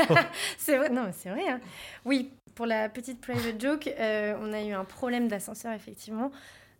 c'est 0.58 0.76
vrai, 0.76 0.88
non, 0.88 1.10
c'est 1.12 1.30
vrai. 1.30 1.48
hein. 1.48 1.60
Oui, 2.04 2.30
pour 2.54 2.66
la 2.66 2.88
petite 2.88 3.20
private 3.20 3.60
joke, 3.60 3.88
euh, 3.98 4.36
on 4.40 4.52
a 4.52 4.62
eu 4.62 4.72
un 4.72 4.84
problème 4.84 5.28
d'ascenseur 5.28 5.72
effectivement. 5.72 6.30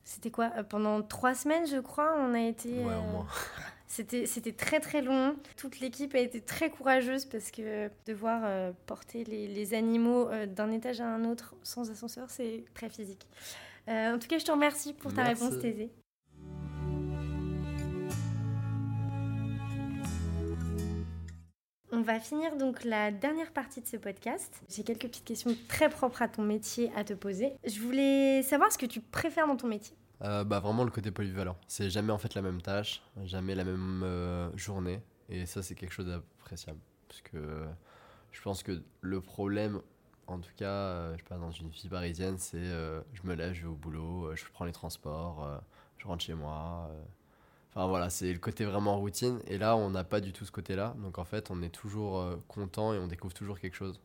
C'était 0.04 0.30
quoi? 0.30 0.50
Euh, 0.56 0.62
Pendant 0.62 1.02
trois 1.02 1.34
semaines, 1.34 1.66
je 1.66 1.78
crois, 1.78 2.14
on 2.18 2.34
a 2.34 2.40
été. 2.40 2.68
Ouais, 2.68 2.84
au 2.84 2.98
euh, 2.98 3.12
moins. 3.12 3.26
C'était, 3.86 4.26
c'était 4.26 4.52
très 4.52 4.80
très 4.80 5.02
long. 5.02 5.36
Toute 5.56 5.78
l'équipe 5.78 6.16
a 6.16 6.18
été 6.18 6.40
très 6.40 6.68
courageuse 6.68 7.26
parce 7.26 7.52
que 7.52 7.88
devoir 8.06 8.40
euh, 8.44 8.72
porter 8.86 9.22
les, 9.22 9.46
les 9.46 9.72
animaux 9.74 10.28
d'un 10.48 10.72
étage 10.72 11.00
à 11.00 11.06
un 11.06 11.24
autre 11.24 11.54
sans 11.62 11.88
ascenseur, 11.92 12.28
c'est 12.28 12.64
très 12.74 12.88
physique. 12.88 13.28
En 13.86 14.18
tout 14.18 14.26
cas, 14.26 14.38
je 14.38 14.44
te 14.44 14.50
remercie 14.50 14.94
pour 14.94 15.14
ta 15.14 15.22
Merci. 15.22 15.44
réponse, 15.44 15.60
Thésée. 15.60 15.92
On 21.96 22.02
va 22.02 22.18
finir 22.18 22.56
donc 22.56 22.82
la 22.82 23.12
dernière 23.12 23.52
partie 23.52 23.80
de 23.80 23.86
ce 23.86 23.96
podcast. 23.96 24.64
J'ai 24.68 24.82
quelques 24.82 25.02
petites 25.02 25.24
questions 25.24 25.54
très 25.68 25.88
propres 25.88 26.22
à 26.22 26.28
ton 26.28 26.42
métier 26.42 26.90
à 26.96 27.04
te 27.04 27.12
poser. 27.12 27.52
Je 27.64 27.78
voulais 27.80 28.42
savoir 28.42 28.72
ce 28.72 28.78
que 28.78 28.86
tu 28.86 29.00
préfères 29.00 29.46
dans 29.46 29.54
ton 29.54 29.68
métier. 29.68 29.96
Euh, 30.22 30.42
bah 30.42 30.58
vraiment 30.58 30.82
le 30.82 30.90
côté 30.90 31.12
polyvalent. 31.12 31.56
C'est 31.68 31.90
jamais 31.90 32.10
en 32.10 32.18
fait 32.18 32.34
la 32.34 32.42
même 32.42 32.60
tâche, 32.60 33.00
jamais 33.22 33.54
la 33.54 33.62
même 33.62 34.02
euh, 34.02 34.50
journée. 34.56 35.02
Et 35.28 35.46
ça 35.46 35.62
c'est 35.62 35.76
quelque 35.76 35.92
chose 35.92 36.08
d'appréciable. 36.08 36.80
Parce 37.06 37.20
que 37.20 37.64
je 38.32 38.42
pense 38.42 38.64
que 38.64 38.82
le 39.00 39.20
problème, 39.20 39.80
en 40.26 40.40
tout 40.40 40.50
cas, 40.56 40.66
euh, 40.66 41.16
je 41.16 41.22
sais 41.22 41.38
dans 41.38 41.52
une 41.52 41.68
vie 41.68 41.88
parisienne, 41.88 42.38
c'est 42.38 42.58
je 43.12 43.22
me 43.22 43.34
lève, 43.36 43.52
je 43.52 43.62
vais 43.62 43.68
au 43.68 43.76
boulot, 43.76 44.34
je 44.34 44.42
prends 44.52 44.64
les 44.64 44.72
transports, 44.72 45.48
je 45.98 46.08
rentre 46.08 46.24
chez 46.24 46.34
moi. 46.34 46.90
Euh. 47.76 47.80
Enfin 47.80 47.88
voilà, 47.88 48.10
c'est 48.10 48.32
le 48.32 48.38
côté 48.38 48.64
vraiment 48.64 48.98
routine. 48.98 49.40
Et 49.46 49.58
là 49.58 49.76
on 49.76 49.90
n'a 49.90 50.04
pas 50.04 50.20
du 50.20 50.32
tout 50.32 50.44
ce 50.44 50.52
côté-là. 50.52 50.94
Donc 50.98 51.18
en 51.18 51.24
fait 51.24 51.50
on 51.50 51.62
est 51.62 51.70
toujours 51.70 52.18
euh, 52.18 52.36
content 52.48 52.94
et 52.94 52.98
on 52.98 53.06
découvre 53.06 53.34
toujours 53.34 53.58
quelque 53.58 53.76
chose. 53.76 54.00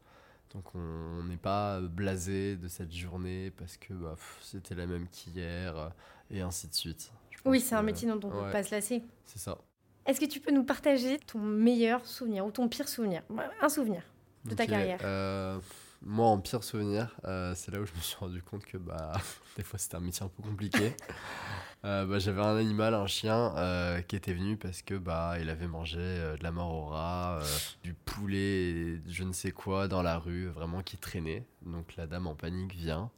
Donc 0.53 0.73
on 0.73 1.23
n'est 1.23 1.37
pas 1.37 1.79
blasé 1.79 2.55
de 2.55 2.67
cette 2.67 2.91
journée 2.91 3.51
parce 3.51 3.77
que 3.77 3.93
bah, 3.93 4.15
c'était 4.41 4.75
la 4.75 4.87
même 4.87 5.07
qu'hier 5.09 5.77
euh, 5.77 5.89
et 6.31 6.41
ainsi 6.41 6.67
de 6.67 6.73
suite. 6.73 7.11
Oui, 7.45 7.61
c'est 7.61 7.75
un 7.75 7.83
métier 7.83 8.07
dont 8.07 8.19
on 8.23 8.35
ne 8.35 8.45
peut 8.45 8.51
pas 8.51 8.63
se 8.63 8.71
lasser. 8.71 9.03
C'est 9.25 9.39
ça. 9.39 9.57
Est-ce 10.05 10.19
que 10.19 10.25
tu 10.25 10.39
peux 10.39 10.51
nous 10.51 10.63
partager 10.63 11.19
ton 11.19 11.39
meilleur 11.39 12.05
souvenir 12.05 12.45
ou 12.45 12.51
ton 12.51 12.67
pire 12.67 12.89
souvenir? 12.89 13.21
Un 13.61 13.69
souvenir 13.69 14.01
de 14.45 14.55
ta 14.55 14.65
carrière. 14.65 14.99
euh, 15.03 15.59
moi, 16.01 16.27
en 16.27 16.39
pire 16.39 16.63
souvenir, 16.63 17.15
euh, 17.25 17.53
c'est 17.55 17.71
là 17.71 17.79
où 17.79 17.85
je 17.85 17.93
me 17.93 17.99
suis 17.99 18.15
rendu 18.17 18.41
compte 18.41 18.65
que 18.65 18.77
bah, 18.77 19.13
des 19.57 19.63
fois 19.63 19.77
c'était 19.77 19.95
un 19.95 19.99
métier 19.99 20.25
un 20.25 20.29
peu 20.29 20.41
compliqué. 20.41 20.95
Euh, 21.85 22.05
bah, 22.05 22.19
J'avais 22.19 22.41
un 22.41 22.57
animal, 22.57 22.93
un 22.93 23.07
chien, 23.07 23.55
euh, 23.55 24.01
qui 24.01 24.15
était 24.15 24.33
venu 24.33 24.57
parce 24.57 24.81
que 24.81 24.95
bah, 24.95 25.37
il 25.39 25.49
avait 25.49 25.67
mangé 25.67 25.99
euh, 25.99 26.35
de 26.35 26.43
la 26.43 26.51
mort 26.51 26.73
au 26.73 26.85
rat, 26.87 27.39
du 27.83 27.93
poulet, 27.93 28.37
et 28.37 29.01
je 29.07 29.23
ne 29.23 29.31
sais 29.31 29.51
quoi 29.51 29.87
dans 29.87 30.01
la 30.01 30.17
rue, 30.17 30.47
vraiment 30.47 30.81
qui 30.83 30.97
traînait. 30.97 31.45
Donc 31.65 31.95
la 31.95 32.05
dame 32.05 32.27
en 32.27 32.35
panique 32.35 32.73
vient. 32.75 33.09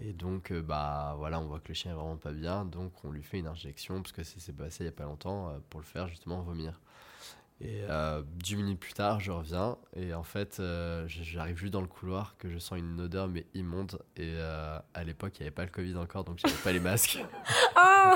Et 0.00 0.14
donc, 0.14 0.52
bah 0.52 1.14
voilà, 1.18 1.38
on 1.38 1.44
voit 1.46 1.60
que 1.60 1.68
le 1.68 1.74
chien 1.74 1.92
est 1.92 1.94
vraiment 1.94 2.16
pas 2.16 2.32
bien, 2.32 2.64
donc 2.64 2.92
on 3.04 3.10
lui 3.10 3.22
fait 3.22 3.38
une 3.38 3.46
injection, 3.46 4.00
parce 4.00 4.12
que 4.12 4.22
ça 4.22 4.40
s'est 4.40 4.52
passé 4.54 4.84
il 4.84 4.86
y 4.86 4.88
a 4.88 4.92
pas 4.92 5.04
longtemps, 5.04 5.52
pour 5.68 5.80
le 5.80 5.86
faire 5.86 6.08
justement 6.08 6.40
vomir. 6.40 6.80
Et 7.64 7.82
euh, 7.88 8.22
dix 8.42 8.56
minutes 8.56 8.80
plus 8.80 8.92
tard, 8.92 9.20
je 9.20 9.30
reviens, 9.30 9.76
et 9.94 10.12
en 10.14 10.24
fait, 10.24 10.56
euh, 10.58 11.04
j'arrive 11.06 11.56
juste 11.56 11.72
dans 11.72 11.80
le 11.80 11.86
couloir, 11.86 12.34
que 12.38 12.50
je 12.50 12.58
sens 12.58 12.76
une 12.78 13.00
odeur, 13.00 13.28
mais 13.28 13.46
immonde, 13.54 14.00
et 14.16 14.32
euh, 14.34 14.78
à 14.94 15.04
l'époque, 15.04 15.34
il 15.38 15.42
n'y 15.42 15.46
avait 15.46 15.54
pas 15.54 15.62
le 15.64 15.70
Covid 15.70 15.96
encore, 15.96 16.24
donc 16.24 16.38
j'avais 16.38 16.54
pas 16.64 16.72
les 16.72 16.80
masques. 16.80 17.24
Oh 17.76 18.14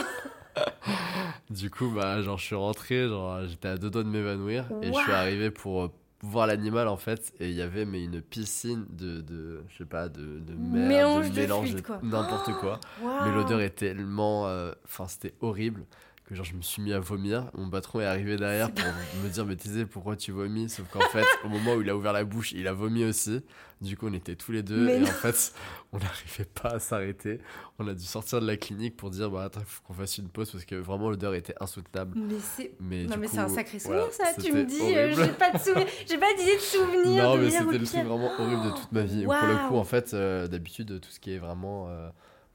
Du 1.51 1.71
coup, 1.71 1.91
bah, 1.95 2.23
genre, 2.23 2.39
je 2.39 2.45
suis 2.45 2.55
rentré, 2.57 3.07
genre, 3.09 3.47
j'étais 3.47 3.69
à 3.69 3.77
deux 3.77 3.91
doigts 3.91 4.03
de 4.03 4.09
m'évanouir, 4.09 4.67
et 4.83 4.89
je 4.89 4.99
suis 4.99 5.13
arrivé 5.13 5.51
pour 5.53 5.85
euh, 5.85 5.89
voir 6.23 6.47
l'animal, 6.49 6.89
en 6.89 6.97
fait, 6.97 7.33
et 7.39 7.49
il 7.51 7.55
y 7.55 7.63
avait 7.63 7.85
mais 7.85 8.03
une 8.03 8.21
piscine 8.23 8.85
de, 8.91 9.21
de 9.21 9.63
je 9.69 9.77
sais 9.79 9.85
pas, 9.85 10.09
de, 10.09 10.41
de 10.41 10.55
mer, 10.55 10.89
Mélange 10.89 11.31
de 11.31 11.35
de 11.37 11.41
mélange, 11.41 11.69
fluides, 11.71 11.83
quoi. 11.87 12.01
n'importe 12.03 12.53
quoi. 12.55 12.81
Mais 13.01 13.33
l'odeur 13.33 13.61
est 13.61 13.71
tellement. 13.77 14.49
euh, 14.49 14.73
Enfin, 14.85 15.07
c'était 15.07 15.35
horrible 15.41 15.85
que 16.27 16.35
genre 16.35 16.45
je 16.45 16.55
me 16.55 16.63
suis 16.63 16.83
mis 16.83 16.93
à 16.93 16.99
vomir. 16.99 17.51
Mon 17.55 17.71
patron 17.71 18.01
est 18.01 18.05
arrivé 18.05 18.37
derrière 18.37 18.73
pour 18.73 18.85
me 19.25 19.29
dire 19.29 19.47
Mais 19.47 19.57
Thésée, 19.57 19.87
pourquoi 19.87 20.17
tu 20.17 20.33
vomis? 20.33 20.69
Sauf 20.69 20.89
qu'en 20.89 21.01
fait, 21.01 21.25
au 21.45 21.49
moment 21.49 21.75
où 21.75 21.83
il 21.83 21.89
a 21.91 21.97
ouvert 21.97 22.13
la 22.13 22.25
bouche, 22.25 22.53
il 22.53 22.67
a 22.67 22.73
vomi 22.73 23.05
aussi. 23.05 23.43
Du 23.81 23.97
coup, 23.97 24.07
on 24.09 24.13
était 24.15 24.35
tous 24.37 24.53
les 24.53 24.63
deux 24.63 24.87
Mais 24.87 24.97
et 24.97 25.01
non. 25.01 25.07
en 25.07 25.11
fait, 25.13 25.53
on 25.93 25.99
n'arrivait 25.99 26.47
pas 26.47 26.71
à 26.71 26.79
s'arrêter. 26.81 27.41
On 27.79 27.87
a 27.87 27.95
dû 27.95 28.05
sortir 28.05 28.41
de 28.41 28.47
la 28.47 28.57
clinique 28.57 28.97
pour 28.97 29.11
dire 29.11 29.31
Bah 29.31 29.45
attends, 29.45 29.61
il 29.61 29.67
faut 29.67 29.83
qu'on 29.85 29.95
fasse 29.95 30.19
une 30.19 30.29
pause 30.29 30.51
parce 30.51 30.65
que 30.65 30.75
vraiment 30.75 31.11
l'odeur 31.11 31.35
était 31.35 31.55
insoutenable. 31.61 32.19
Mais 32.19 32.39
c'est. 32.41 32.73
Mais 32.81 33.05
Non 33.05 33.17
mais 33.19 33.29
c'est 33.29 33.39
un 33.39 33.49
sacré 33.49 33.79
souvenir 33.79 34.09
voilà, 34.09 34.35
ça. 34.35 34.43
Tu 34.43 34.53
me 34.53 34.65
dis, 34.65 34.81
euh, 34.81 35.15
j'ai 35.15 35.33
pas 35.33 35.53
de 35.53 35.59
souvenir, 35.59 35.87
j'ai 36.09 36.19
pas 36.19 36.35
d'idée 36.37 36.57
de 36.57 36.61
souvenir. 36.61 37.23
Non, 37.23 37.37
de 37.37 37.43
mais 37.43 37.51
c'était 37.51 37.79
le 37.79 37.87
truc 37.87 38.05
vraiment 38.05 38.33
horrible 38.39 38.65
de 38.65 38.71
toute 38.71 38.93
ma 38.93 39.03
vie. 39.03 39.25
Pour 39.25 39.35
le 39.35 39.69
coup, 39.69 39.77
en 39.77 39.85
fait, 39.85 40.13
euh, 40.15 40.49
d'habitude, 40.49 41.01
tout 41.01 41.11
ce 41.11 41.21
qui 41.21 41.33
est 41.35 41.39
vraiment 41.39 41.89
euh, 41.89 42.09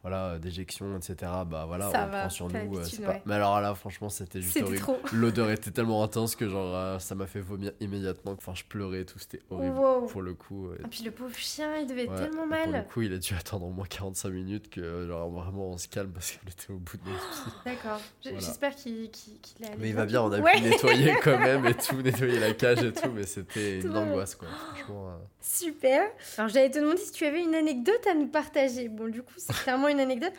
voilà, 0.03 0.39
déjection, 0.39 0.97
etc., 0.97 1.15
bah 1.45 1.65
voilà, 1.67 1.91
Ça 1.91 2.05
on 2.07 2.11
va, 2.11 2.19
prend 2.21 2.29
sur 2.29 2.47
nous. 2.49 2.55
euh, 2.77 2.81
pas- 3.03 3.07
ouais. 3.09 3.21
Mais 3.25 3.35
alors 3.35 3.61
là, 3.61 3.75
franchement, 3.75 4.09
c'était 4.09 4.41
juste 4.41 4.61
horrible. 4.61 4.83
L'odeur 5.13 5.51
était 5.51 5.69
tellement 5.71 6.03
intense 6.03 6.35
que 6.35 6.49
genre 6.49 6.75
euh, 6.75 6.97
ça 6.99 7.13
m'a 7.15 7.27
fait 7.27 7.39
vomir 7.41 7.71
immédiatement. 7.79 8.31
Enfin, 8.31 8.53
je 8.55 8.63
pleurais 8.63 9.01
et 9.01 9.05
tout, 9.05 9.19
c'était 9.19 9.41
horrible. 9.49 9.75
Wow. 9.77 10.07
Pour 10.07 10.21
le 10.23 10.33
coup. 10.33 10.69
euh, 10.69 10.77
Et 10.83 10.87
puis 10.87 11.03
le 11.03 11.11
pauvre 11.11 11.35
chien, 11.35 11.75
il 11.77 11.85
devait 11.87 12.05
être 12.05 12.15
tellement 12.15 12.45
Et 12.45 12.47
Pour 12.57 12.65
le 12.65 12.71
mal. 12.71 12.87
coup, 12.91 13.01
il 13.03 13.13
a 13.13 13.17
dû 13.17 13.33
attendre 13.35 13.65
au 13.67 13.71
moins 13.71 13.85
45 13.85 14.29
minutes 14.29 14.69
que 14.69 14.81
euh, 14.81 15.07
genre 15.07 15.29
vraiment 15.29 15.67
on 15.71 15.77
se 15.77 15.87
calme 15.87 16.11
parce 16.11 16.31
qu'il 16.31 16.49
était 16.49 16.71
au 16.71 16.77
bout 16.77 16.97
de 16.97 17.03
nos 17.09 17.15
soucis. 17.31 17.55
D'accord. 17.65 17.99
J- 18.23 18.29
Voilà. 18.31 18.39
J'espère 18.39 18.75
qu'il 18.75 19.03
est 19.05 19.65
allé 19.67 19.75
Mais 19.77 19.89
il 19.89 19.95
va 19.95 20.05
bien, 20.05 20.21
on 20.23 20.31
a 20.31 20.39
Ouais. 20.39 20.53
pu 20.55 20.61
nettoyer 20.61 21.13
quand 21.23 21.37
même 21.37 21.65
et 21.67 21.75
tout, 21.75 22.01
nettoyer 22.01 22.39
la 22.39 22.53
cage 22.53 22.83
et 22.83 22.91
tout, 22.91 23.11
mais 23.13 23.27
c'était 23.27 23.79
une 23.81 23.95
angoisse 23.95 24.33
quoi. 24.35 24.47
Franchement. 24.73 25.09
euh, 25.09 25.15
Super. 25.41 26.01
Alors 26.37 26.49
j'allais 26.49 26.69
te 26.71 26.79
demander 26.79 26.97
si 26.97 27.11
tu 27.11 27.25
avais 27.25 27.41
une 27.43 27.55
anecdote 27.55 28.05
à 28.09 28.13
nous 28.13 28.27
partager. 28.27 28.89
Bon, 28.89 29.07
du 29.07 29.21
coup, 29.21 29.33
c'est 29.37 29.53
clairement 29.53 29.87
une 29.91 29.99
anecdote. 29.99 30.33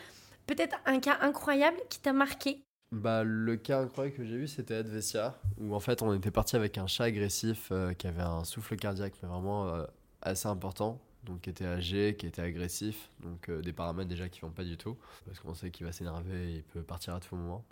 Peut-être 0.45 0.75
un 0.85 0.99
cas 0.99 1.17
incroyable 1.21 1.77
qui 1.89 1.99
t'a 1.99 2.13
marqué. 2.13 2.63
Bah, 2.93 3.23
le 3.23 3.57
cas 3.57 3.81
incroyable 3.81 4.15
que 4.15 4.23
j'ai 4.23 4.35
eu, 4.35 4.47
c'était 4.47 4.75
Advesia, 4.75 5.35
où 5.57 5.73
en 5.73 5.79
fait 5.79 6.03
on 6.03 6.13
était 6.13 6.29
parti 6.29 6.55
avec 6.55 6.77
un 6.77 6.85
chat 6.85 7.05
agressif 7.05 7.69
euh, 7.71 7.93
qui 7.93 8.05
avait 8.05 8.21
un 8.21 8.43
souffle 8.43 8.75
cardiaque, 8.75 9.15
mais 9.23 9.29
vraiment 9.29 9.67
euh, 9.69 9.83
assez 10.21 10.47
important, 10.47 11.01
donc 11.23 11.41
qui 11.41 11.49
était 11.49 11.65
âgé, 11.65 12.15
qui 12.15 12.27
était 12.27 12.43
agressif, 12.43 13.09
donc 13.21 13.49
euh, 13.49 13.63
des 13.63 13.73
paramètres 13.73 14.09
déjà 14.09 14.29
qui 14.29 14.41
vont 14.41 14.51
pas 14.51 14.63
du 14.63 14.77
tout, 14.77 14.95
parce 15.25 15.39
qu'on 15.39 15.55
sait 15.55 15.71
qu'il 15.71 15.87
va 15.87 15.91
s'énerver 15.91 16.51
et 16.51 16.55
il 16.57 16.63
peut 16.63 16.83
partir 16.83 17.15
à 17.15 17.19
tout 17.19 17.35
moment. 17.35 17.65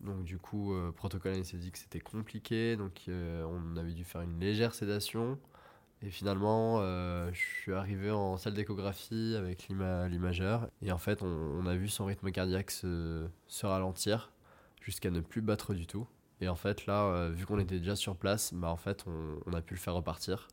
Donc 0.00 0.24
du 0.24 0.36
coup, 0.36 0.74
protocole 0.96 1.34
anesthésique 1.34 1.76
c'était 1.76 2.00
compliqué, 2.00 2.76
donc 2.76 3.04
on 3.08 3.76
avait 3.78 3.92
dû 3.92 4.04
faire 4.04 4.20
une 4.20 4.38
légère 4.38 4.74
sédation. 4.74 5.38
Et 6.02 6.10
finalement, 6.10 6.78
euh, 6.80 7.30
je 7.32 7.38
suis 7.40 7.72
arrivé 7.72 8.10
en 8.10 8.36
salle 8.36 8.54
d'échographie 8.54 9.34
avec 9.36 9.68
l'ima- 9.68 10.08
l'imageur. 10.08 10.68
Et 10.82 10.92
en 10.92 10.98
fait, 10.98 11.22
on, 11.22 11.26
on 11.26 11.66
a 11.66 11.74
vu 11.74 11.88
son 11.88 12.04
rythme 12.04 12.30
cardiaque 12.30 12.70
se, 12.70 13.26
se 13.46 13.66
ralentir 13.66 14.30
jusqu'à 14.82 15.10
ne 15.10 15.20
plus 15.20 15.40
battre 15.40 15.72
du 15.74 15.86
tout. 15.86 16.06
Et 16.42 16.48
en 16.48 16.54
fait, 16.54 16.84
là, 16.86 17.04
euh, 17.06 17.32
vu 17.34 17.46
qu'on 17.46 17.58
était 17.58 17.78
déjà 17.78 17.96
sur 17.96 18.14
place, 18.14 18.52
bah, 18.52 18.68
en 18.68 18.76
fait, 18.76 19.04
on, 19.06 19.38
on 19.46 19.54
a 19.54 19.62
pu 19.62 19.74
le 19.74 19.80
faire 19.80 19.94
repartir. 19.94 20.48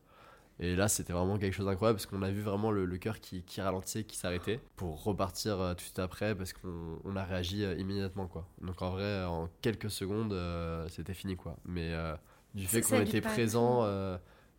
Et 0.60 0.75
là, 0.77 0.88
c'était 0.88 1.12
vraiment 1.13 1.38
quelque 1.38 1.53
chose 1.53 1.65
d'incroyable 1.65 1.97
parce 1.97 2.06
qu'on 2.06 2.21
a 2.21 2.29
vu 2.32 2.41
vraiment 2.41 2.71
le, 2.71 2.86
le 2.86 2.97
cœur 2.97 3.19
qui, 3.19 3.43
qui 3.43 3.60
ralentissait, 3.60 4.06
qui 4.06 4.15
s'arrêtait 4.15 4.62
pour 4.77 5.03
repartir 5.03 5.60
euh, 5.60 5.71
tout 5.71 5.77
de 5.77 5.82
suite 5.82 5.99
après 5.99 6.36
parce 6.36 6.53
qu'on 6.53 6.99
on 7.03 7.15
a 7.17 7.23
réagi 7.23 7.65
euh, 7.65 7.75
immédiatement. 7.75 8.27
quoi. 8.27 8.47
Donc 8.62 8.82
en 8.82 8.91
vrai, 8.91 9.25
en 9.25 9.49
quelques 9.62 9.89
secondes, 9.91 10.32
euh, 10.32 10.88
c'était 10.89 11.15
fini. 11.15 11.36
quoi. 11.36 11.58
Mais 11.65 11.91
du 12.53 12.65
fait 12.65 12.82
qu'on 12.82 13.01
était 13.01 13.19
présent 13.19 13.84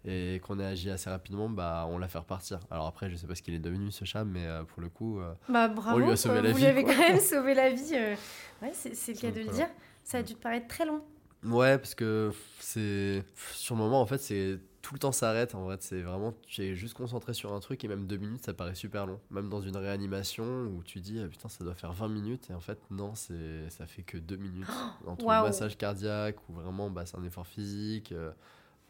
et 0.05 0.41
qu'on 0.45 0.59
ait 0.61 0.65
agi 0.67 0.91
assez 0.91 1.09
rapidement, 1.11 1.49
bah, 1.49 1.87
on 1.89 1.99
l'a 1.99 2.09
fait 2.09 2.19
repartir. 2.19 2.61
Alors 2.71 2.87
après, 2.87 3.09
je 3.11 3.17
sais 3.17 3.27
pas 3.27 3.35
ce 3.35 3.43
qu'il 3.43 3.55
est 3.55 3.59
devenu 3.59 3.91
ce 3.91 4.05
chat, 4.05 4.25
mais 4.25 4.45
euh, 4.47 4.65
pour 4.65 4.83
le 4.83 4.89
coup, 4.89 5.21
euh, 5.21 5.33
Bah 5.49 5.69
bravo. 5.69 5.99
lui 5.99 6.11
a 6.11 6.17
sauvé 6.17 6.43
la 6.43 6.51
Vous 6.51 6.57
vie, 6.57 6.63
lui 6.65 6.69
avez 6.71 6.85
quand 6.85 6.99
même 6.99 7.21
sauvé 7.21 7.55
la 7.55 7.71
vie. 7.71 7.93
euh. 7.95 8.15
Ouais, 8.63 8.73
c'est 8.75 9.13
le 9.15 9.19
cas 9.21 9.31
de 9.31 9.41
le 9.41 9.53
dire. 9.53 9.69
Ça 10.03 10.19
a 10.19 10.23
dû 10.23 10.35
te 10.35 10.41
paraître 10.41 10.67
très 10.69 10.85
long. 10.85 11.03
Ouais, 11.45 11.77
parce 11.79 11.95
que 11.95 12.33
c'est 12.59 13.23
sur 13.53 13.75
le 13.75 13.81
moment 13.83 14.01
en 14.01 14.07
fait, 14.07 14.17
c'est 14.19 14.59
tout 14.81 14.95
le 14.95 14.99
temps 14.99 15.13
s'arrête 15.13 15.55
en 15.55 15.63
vrai, 15.65 15.77
c'est 15.81 16.01
vraiment 16.03 16.35
tu 16.47 16.63
es 16.63 16.75
juste 16.75 16.95
concentré 16.95 17.33
sur 17.35 17.53
un 17.55 17.61
truc 17.61 17.83
et 17.85 17.89
même 17.89 18.07
deux 18.07 18.17
minutes 18.19 18.45
ça 18.45 18.53
paraît 18.55 18.75
super 18.75 19.07
long. 19.07 19.19
Même 19.31 19.49
dans 19.51 19.61
une 19.61 19.77
réanimation 19.77 20.45
où 20.67 20.83
tu 20.85 21.01
dis 21.01 21.21
ah, 21.23 21.29
putain 21.29 21.49
ça 21.51 21.63
doit 21.65 21.75
faire 21.75 21.93
20 21.93 22.09
minutes 22.09 22.49
et 22.51 22.55
en 22.55 22.61
fait 22.61 22.79
non, 22.91 23.15
c'est 23.15 23.69
ça 23.71 23.87
fait 23.87 24.03
que 24.03 24.17
deux 24.19 24.37
minutes 24.37 24.67
entre 25.07 25.25
waouh. 25.25 25.43
le 25.43 25.49
massage 25.49 25.77
cardiaque 25.77 26.37
ou 26.49 26.55
vraiment 26.55 26.89
bah, 26.91 27.05
c'est 27.07 27.17
un 27.19 27.25
effort 27.25 27.47
physique. 27.47 28.15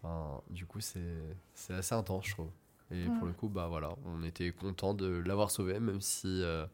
Enfin, 0.04 0.42
du 0.50 0.66
coup, 0.66 0.80
c'est 0.80 1.72
assez 1.72 1.94
intense, 1.94 2.26
je 2.26 2.32
trouve. 2.32 2.50
Et 2.90 3.04
pour 3.18 3.26
le 3.26 3.32
coup, 3.32 3.48
bah 3.48 3.66
voilà, 3.68 3.88
on 4.04 4.22
était 4.22 4.50
content 4.52 4.92
de 4.92 5.22
l'avoir 5.26 5.50
sauvé, 5.50 5.80
même 5.80 6.02
si 6.02 6.42
euh, 6.42 6.66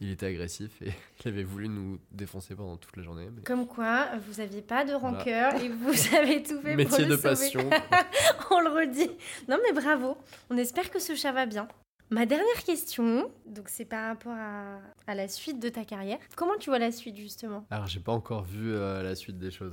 il 0.00 0.10
était 0.10 0.24
agressif 0.26 0.80
et 0.80 0.90
il 1.24 1.28
avait 1.28 1.42
voulu 1.44 1.68
nous 1.68 1.98
défoncer 2.10 2.54
pendant 2.54 2.78
toute 2.78 2.96
la 2.96 3.02
journée. 3.02 3.28
mais- 3.30 3.42
Comme 3.42 3.66
quoi, 3.66 4.06
vous 4.26 4.40
n'aviez 4.40 4.62
pas 4.62 4.84
de 4.84 4.94
Voilà. 4.94 5.18
rancœur 5.18 5.54
et 5.62 5.68
vous 5.68 5.90
avez 6.16 6.42
tout 6.42 6.60
fait 6.62 6.68
pour 6.70 6.76
Métier 6.76 7.04
le 7.04 7.10
de 7.10 7.16
sauver. 7.16 7.22
passion. 7.22 7.70
On 8.50 8.60
le 8.60 8.70
redit. 8.70 9.10
Non 9.48 9.58
mais 9.62 9.78
bravo. 9.78 10.16
On 10.48 10.56
espère 10.56 10.90
que 10.90 10.98
ce 10.98 11.14
chat 11.14 11.32
va 11.32 11.44
bien. 11.46 11.68
Ma 12.12 12.26
dernière 12.26 12.64
question, 12.64 13.30
donc 13.46 13.68
c'est 13.68 13.84
par 13.84 14.08
rapport 14.08 14.32
à, 14.34 14.78
à 15.06 15.14
la 15.14 15.28
suite 15.28 15.60
de 15.60 15.68
ta 15.68 15.84
carrière. 15.84 16.18
Comment 16.34 16.56
tu 16.58 16.70
vois 16.70 16.80
la 16.80 16.90
suite 16.90 17.16
justement? 17.16 17.64
Alors, 17.70 17.86
j'ai 17.86 18.00
pas 18.00 18.10
encore 18.10 18.42
vu 18.42 18.74
euh, 18.74 19.02
la 19.04 19.14
suite 19.14 19.38
des 19.38 19.52
choses. 19.52 19.72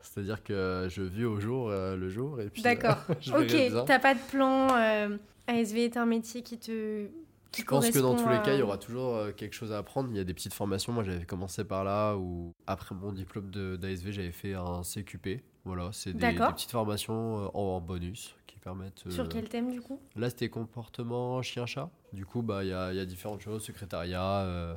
C'est-à-dire 0.00 0.42
que 0.42 0.88
je 0.90 1.02
vis 1.02 1.24
au 1.24 1.40
jour 1.40 1.68
euh, 1.68 1.96
le 1.96 2.08
jour 2.08 2.40
et 2.40 2.48
puis. 2.48 2.62
D'accord. 2.62 2.96
euh. 3.10 3.14
Ok, 3.40 3.86
t'as 3.86 3.98
pas 3.98 4.14
de 4.14 4.20
plan. 4.30 4.68
euh, 4.76 5.16
ASV 5.46 5.78
est 5.78 5.96
un 5.96 6.06
métier 6.06 6.42
qui 6.42 6.58
te. 6.58 7.06
Qui 7.52 7.62
Je 7.62 7.66
pense 7.66 7.90
que 7.90 7.98
dans 7.98 8.14
tous 8.14 8.28
les 8.28 8.40
cas, 8.42 8.54
il 8.54 8.60
y 8.60 8.62
aura 8.62 8.78
toujours 8.78 9.34
quelque 9.36 9.54
chose 9.54 9.72
à 9.72 9.78
apprendre. 9.78 10.08
Il 10.12 10.16
y 10.16 10.20
a 10.20 10.24
des 10.24 10.34
petites 10.34 10.54
formations. 10.54 10.92
Moi, 10.92 11.02
j'avais 11.02 11.24
commencé 11.24 11.64
par 11.64 11.82
là 11.82 12.14
où, 12.16 12.54
après 12.68 12.94
mon 12.94 13.12
diplôme 13.12 13.50
d'ASV, 13.50 14.12
j'avais 14.12 14.30
fait 14.30 14.54
un 14.54 14.82
CQP. 14.82 15.42
Voilà, 15.64 15.90
c'est 15.92 16.12
des, 16.12 16.32
petites 16.32 16.70
formations 16.70 17.54
en, 17.56 17.80
bonus 17.80 18.34
qui 18.46 18.58
permettent. 18.60 19.02
Sur 19.10 19.28
quel 19.28 19.48
thème 19.48 19.70
du 19.70 19.80
coup? 19.80 20.00
Là, 20.16 20.30
c'était 20.30 20.48
comportement 20.48 21.42
chien-chat. 21.42 21.90
Du 22.12 22.24
coup, 22.24 22.42
bah, 22.42 22.64
il 22.64 22.70
y 22.70 22.72
a, 22.72 22.92
y 22.92 23.00
a 23.00 23.04
différentes 23.04 23.40
choses 23.40 23.62
secrétariat, 23.62 24.40
euh, 24.40 24.74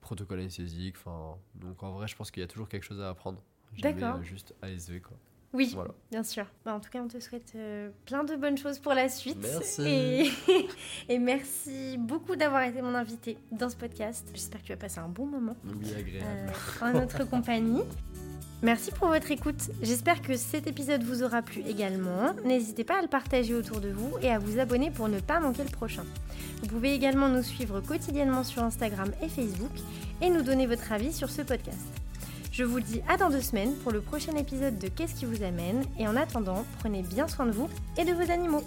protocole 0.00 0.40
anesthésique. 0.40 0.96
Enfin, 0.98 1.36
donc 1.54 1.82
en 1.82 1.92
vrai, 1.92 2.08
je 2.08 2.16
pense 2.16 2.30
qu'il 2.30 2.40
y 2.40 2.44
a 2.44 2.48
toujours 2.48 2.68
quelque 2.68 2.82
chose 2.84 3.00
à 3.00 3.10
apprendre. 3.10 3.42
Jamais 3.76 3.94
D'accord. 4.00 4.16
euh, 4.20 4.22
juste 4.22 4.54
ASV, 4.62 5.00
quoi. 5.00 5.16
Oui, 5.52 5.70
Voilà. 5.72 5.92
bien 6.10 6.24
sûr. 6.24 6.46
Bah, 6.64 6.74
en 6.74 6.80
tout 6.80 6.90
cas, 6.90 7.00
on 7.00 7.06
te 7.06 7.20
souhaite 7.20 7.52
euh, 7.54 7.88
plein 8.06 8.24
de 8.24 8.34
bonnes 8.34 8.58
choses 8.58 8.80
pour 8.80 8.92
la 8.92 9.08
suite. 9.08 9.38
Merci. 9.40 9.82
Et, 9.86 10.30
et 11.08 11.18
merci 11.20 11.96
beaucoup 11.96 12.34
d'avoir 12.34 12.62
été 12.62 12.82
mon 12.82 12.92
invité 12.96 13.38
dans 13.52 13.68
ce 13.68 13.76
podcast. 13.76 14.28
J'espère 14.34 14.62
que 14.62 14.66
tu 14.66 14.72
as 14.72 14.76
passé 14.76 14.98
un 14.98 15.08
bon 15.08 15.26
moment. 15.26 15.54
Oui, 15.64 15.94
agréable. 15.96 16.26
euh, 16.26 16.84
en 16.86 16.92
notre 16.94 17.22
compagnie. 17.28 17.82
Merci 18.62 18.90
pour 18.92 19.08
votre 19.08 19.30
écoute. 19.30 19.70
J'espère 19.82 20.22
que 20.22 20.36
cet 20.36 20.66
épisode 20.66 21.04
vous 21.04 21.22
aura 21.22 21.42
plu 21.42 21.60
également. 21.66 22.34
N'hésitez 22.44 22.82
pas 22.82 22.98
à 22.98 23.02
le 23.02 23.08
partager 23.08 23.54
autour 23.54 23.80
de 23.80 23.90
vous 23.90 24.16
et 24.22 24.30
à 24.30 24.38
vous 24.40 24.58
abonner 24.58 24.90
pour 24.90 25.08
ne 25.08 25.20
pas 25.20 25.38
manquer 25.38 25.62
le 25.62 25.70
prochain. 25.70 26.04
Vous 26.62 26.66
pouvez 26.68 26.94
également 26.94 27.28
nous 27.28 27.42
suivre 27.44 27.80
quotidiennement 27.80 28.42
sur 28.42 28.62
Instagram 28.64 29.12
et 29.22 29.28
Facebook 29.28 29.72
et 30.20 30.30
nous 30.30 30.42
donner 30.42 30.66
votre 30.66 30.90
avis 30.90 31.12
sur 31.12 31.28
ce 31.30 31.42
podcast. 31.42 31.78
Je 32.56 32.62
vous 32.62 32.78
dis 32.78 33.02
à 33.08 33.16
dans 33.16 33.30
deux 33.30 33.40
semaines 33.40 33.74
pour 33.82 33.90
le 33.90 34.00
prochain 34.00 34.36
épisode 34.36 34.78
de 34.78 34.86
Qu'est-ce 34.86 35.16
qui 35.16 35.24
vous 35.24 35.42
amène 35.42 35.84
et 35.98 36.06
en 36.06 36.14
attendant, 36.14 36.64
prenez 36.78 37.02
bien 37.02 37.26
soin 37.26 37.46
de 37.46 37.50
vous 37.50 37.68
et 37.98 38.04
de 38.04 38.12
vos 38.12 38.30
animaux. 38.30 38.62